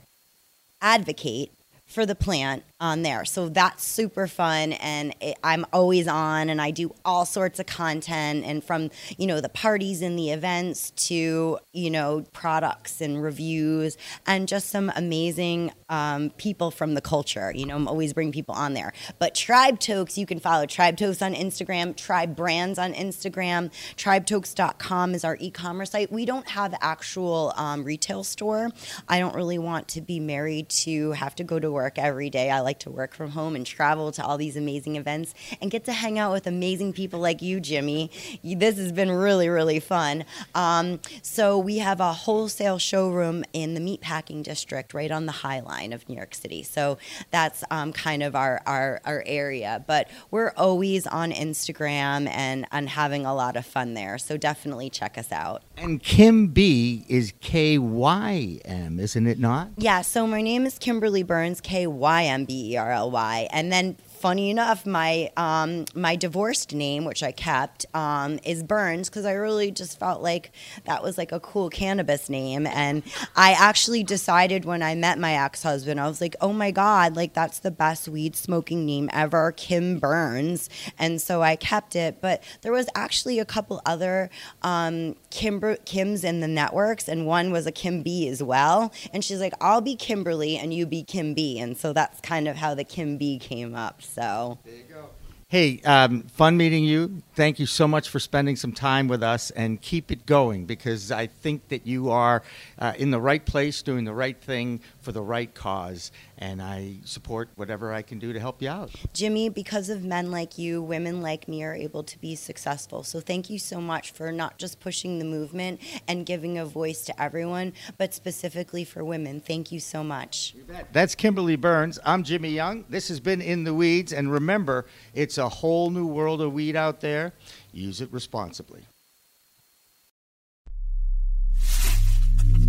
advocate 0.81 1.51
for 1.95 2.05
the 2.05 2.13
plant 2.13 2.63
on 2.81 3.03
there. 3.03 3.23
So 3.23 3.47
that's 3.47 3.81
super 3.81 4.27
fun. 4.27 4.73
And 4.73 5.15
it, 5.21 5.37
I'm 5.43 5.65
always 5.71 6.09
on 6.09 6.49
and 6.49 6.61
I 6.61 6.71
do 6.71 6.93
all 7.05 7.25
sorts 7.25 7.57
of 7.57 7.65
content 7.65 8.43
and 8.45 8.61
from, 8.61 8.91
you 9.17 9.25
know, 9.25 9.39
the 9.39 9.49
parties 9.49 10.01
and 10.01 10.19
the 10.19 10.31
events 10.31 10.91
to, 11.07 11.57
you 11.71 11.89
know, 11.89 12.25
products 12.33 12.99
and 12.99 13.23
reviews 13.23 13.97
and 14.27 14.45
just 14.45 14.69
some 14.69 14.91
amazing 14.97 15.71
um, 15.87 16.31
people 16.31 16.69
from 16.69 16.95
the 16.95 17.01
culture. 17.01 17.53
You 17.55 17.65
know, 17.65 17.77
I'm 17.77 17.87
always 17.87 18.11
bring 18.11 18.33
people 18.33 18.55
on 18.55 18.73
there. 18.73 18.91
But 19.17 19.33
Tribe 19.33 19.79
Tokes, 19.79 20.17
you 20.17 20.25
can 20.25 20.39
follow 20.39 20.65
Tribe 20.65 20.97
Tokes 20.97 21.21
on 21.21 21.33
Instagram, 21.33 21.95
Tribe 21.95 22.35
Brands 22.35 22.77
on 22.77 22.93
Instagram. 22.93 23.71
TribeTokes.com 23.95 25.15
is 25.15 25.23
our 25.23 25.37
e 25.39 25.49
commerce 25.49 25.91
site. 25.91 26.11
We 26.11 26.25
don't 26.25 26.49
have 26.49 26.75
actual 26.81 27.53
um, 27.55 27.85
retail 27.85 28.25
store. 28.25 28.69
I 29.07 29.19
don't 29.19 29.35
really 29.35 29.59
want 29.59 29.87
to 29.89 30.01
be 30.01 30.19
married 30.19 30.67
to 30.69 31.13
have 31.13 31.35
to 31.35 31.45
go 31.45 31.57
to 31.57 31.71
work 31.71 31.84
every 31.97 32.29
day. 32.29 32.49
I 32.49 32.59
like 32.61 32.79
to 32.79 32.89
work 32.89 33.13
from 33.13 33.31
home 33.31 33.55
and 33.55 33.65
travel 33.65 34.11
to 34.13 34.25
all 34.25 34.37
these 34.37 34.57
amazing 34.57 34.95
events 34.95 35.33
and 35.61 35.69
get 35.69 35.85
to 35.85 35.93
hang 35.93 36.17
out 36.19 36.31
with 36.31 36.47
amazing 36.47 36.93
people 36.93 37.19
like 37.19 37.41
you, 37.41 37.59
Jimmy. 37.59 38.11
This 38.43 38.77
has 38.77 38.91
been 38.91 39.11
really, 39.11 39.49
really 39.49 39.79
fun. 39.79 40.25
Um, 40.53 40.99
so 41.21 41.57
we 41.57 41.77
have 41.79 41.99
a 41.99 42.13
wholesale 42.13 42.79
showroom 42.79 43.43
in 43.53 43.73
the 43.73 43.81
meatpacking 43.81 44.43
district 44.43 44.93
right 44.93 45.11
on 45.11 45.25
the 45.25 45.31
High 45.31 45.59
Line 45.59 45.93
of 45.93 46.07
New 46.09 46.15
York 46.15 46.33
City. 46.33 46.63
So 46.63 46.97
that's 47.31 47.63
um, 47.69 47.93
kind 47.93 48.23
of 48.23 48.35
our, 48.35 48.61
our, 48.65 49.01
our 49.05 49.23
area. 49.25 49.83
But 49.85 50.09
we're 50.31 50.53
always 50.57 51.05
on 51.07 51.31
Instagram 51.31 52.27
and, 52.29 52.65
and 52.71 52.89
having 52.89 53.25
a 53.25 53.35
lot 53.35 53.55
of 53.55 53.65
fun 53.65 53.93
there. 53.93 54.17
So 54.17 54.37
definitely 54.37 54.89
check 54.89 55.17
us 55.17 55.31
out. 55.31 55.63
And 55.77 56.01
Kim 56.01 56.47
B 56.47 57.05
is 57.07 57.33
K 57.41 57.77
Y 57.77 58.59
M, 58.65 58.99
isn't 58.99 59.27
it 59.27 59.39
not? 59.39 59.69
Yeah, 59.77 60.01
so 60.01 60.25
my 60.25 60.41
name 60.41 60.65
is 60.65 60.79
Kymberly 60.79 61.25
Burns, 61.25 61.59
K 61.59 61.85
Y 61.85 62.23
M 62.23 62.45
B 62.45 62.71
E 62.71 62.77
R 62.77 62.91
L 62.91 63.11
Y. 63.11 63.47
And 63.51 63.71
then 63.71 63.97
funny 64.25 64.49
enough, 64.49 64.87
my 64.87 65.29
um, 65.37 65.85
my 65.93 66.15
divorced 66.15 66.73
name, 66.73 67.05
which 67.05 67.21
I 67.21 67.31
kept, 67.31 67.85
um, 67.93 68.39
is 68.43 68.63
Burns 68.63 69.07
because 69.07 69.23
I 69.23 69.33
really 69.33 69.69
just 69.69 69.99
felt 69.99 70.23
like 70.23 70.51
that 70.85 71.03
was 71.03 71.15
like 71.15 71.31
a 71.31 71.39
cool 71.39 71.69
cannabis 71.69 72.27
name. 72.27 72.65
And 72.65 73.03
I 73.35 73.51
actually 73.51 74.03
decided 74.03 74.65
when 74.65 74.81
I 74.81 74.95
met 74.95 75.19
my 75.19 75.35
ex 75.35 75.61
husband, 75.61 75.99
I 75.99 76.07
was 76.07 76.21
like, 76.21 76.35
oh 76.41 76.53
my 76.53 76.71
god, 76.71 77.15
like 77.15 77.35
that's 77.35 77.59
the 77.59 77.69
best 77.69 78.07
weed 78.07 78.35
smoking 78.35 78.83
name 78.83 79.11
ever, 79.13 79.51
Kim 79.51 79.99
Burns. 79.99 80.71
And 80.97 81.21
so 81.21 81.43
I 81.43 81.55
kept 81.55 81.95
it. 81.95 82.19
But 82.19 82.41
there 82.63 82.71
was 82.71 82.89
actually 82.95 83.37
a 83.37 83.45
couple 83.45 83.79
other 83.85 84.31
um, 84.63 85.17
Kimber- 85.29 85.77
Kims 85.85 86.23
in 86.23 86.39
the 86.39 86.47
networks, 86.47 87.07
and 87.07 87.27
one 87.27 87.51
was 87.51 87.67
a 87.67 87.71
Kim 87.71 88.01
B 88.01 88.27
as 88.27 88.41
well. 88.41 88.91
And 89.13 89.23
she's 89.23 89.39
like, 89.39 89.53
I'll 89.61 89.81
be 89.81 89.95
Kimberly 89.95 90.57
and 90.57 90.73
you 90.73 90.87
be 90.87 91.03
Kim 91.03 91.35
B. 91.35 91.59
And 91.59 91.77
so 91.77 91.93
that's 91.93 92.19
kind 92.21 92.47
of 92.47 92.55
how 92.55 92.73
the 92.73 92.83
Kim 92.83 93.17
B 93.17 93.37
came 93.37 93.75
up. 93.75 94.01
So 94.15 94.57
there 94.63 94.75
you 94.75 94.83
go. 94.83 95.09
Hey, 95.49 95.81
um, 95.81 96.23
fun 96.23 96.55
meeting 96.55 96.85
you. 96.85 97.21
Thank 97.35 97.59
you 97.59 97.65
so 97.65 97.85
much 97.85 98.07
for 98.07 98.17
spending 98.17 98.55
some 98.55 98.71
time 98.71 99.09
with 99.09 99.21
us 99.21 99.51
and 99.51 99.81
keep 99.81 100.09
it 100.09 100.25
going 100.25 100.65
because 100.65 101.11
I 101.11 101.27
think 101.27 101.67
that 101.67 101.85
you 101.85 102.09
are 102.11 102.41
uh, 102.79 102.93
in 102.97 103.11
the 103.11 103.19
right 103.19 103.45
place, 103.45 103.81
doing 103.81 104.05
the 104.05 104.13
right 104.13 104.41
thing 104.41 104.79
for 105.05 105.11
the 105.11 105.21
right 105.21 105.53
cause. 105.53 106.11
And 106.39 106.61
I 106.61 106.97
support 107.05 107.49
whatever 107.55 107.93
I 107.93 108.01
can 108.01 108.19
do 108.19 108.33
to 108.33 108.39
help 108.39 108.61
you 108.61 108.69
out. 108.69 108.91
Jimmy, 109.13 109.47
because 109.47 109.89
of 109.89 110.03
men 110.03 110.31
like 110.31 110.57
you, 110.57 110.81
women 110.81 111.21
like 111.21 111.47
me 111.47 111.63
are 111.63 111.75
able 111.75 112.03
to 112.03 112.19
be 112.19 112.35
successful. 112.35 113.03
So 113.03 113.21
thank 113.21 113.49
you 113.49 113.59
so 113.59 113.79
much 113.79 114.11
for 114.11 114.31
not 114.31 114.57
just 114.57 114.79
pushing 114.79 115.19
the 115.19 115.25
movement 115.25 115.79
and 116.07 116.25
giving 116.25 116.57
a 116.57 116.65
voice 116.65 117.05
to 117.05 117.21
everyone, 117.21 117.71
but 117.97 118.13
specifically 118.13 118.83
for 118.83 119.05
women. 119.05 119.39
Thank 119.39 119.71
you 119.71 119.79
so 119.79 120.03
much. 120.03 120.55
That's 120.91 121.15
Kymberly 121.15 121.61
Burns. 121.61 121.99
I'm 122.03 122.23
Jimmy 122.23 122.49
Young. 122.49 122.83
This 122.89 123.07
has 123.07 123.19
been 123.19 123.41
In 123.41 123.63
the 123.63 123.73
Weeds. 123.73 124.11
And 124.11 124.31
remember, 124.31 124.87
it's 125.13 125.37
a 125.37 125.47
whole 125.47 125.91
new 125.91 126.07
world 126.07 126.41
of 126.41 126.51
weed 126.51 126.75
out 126.75 126.99
there. 126.99 127.33
Use 127.71 128.01
it 128.01 128.11
responsibly. 128.11 128.81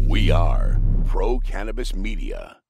We 0.06 0.30
are 0.30 0.78
Pro 1.06 1.38
Cannabis 1.38 1.94
Media. 1.94 2.65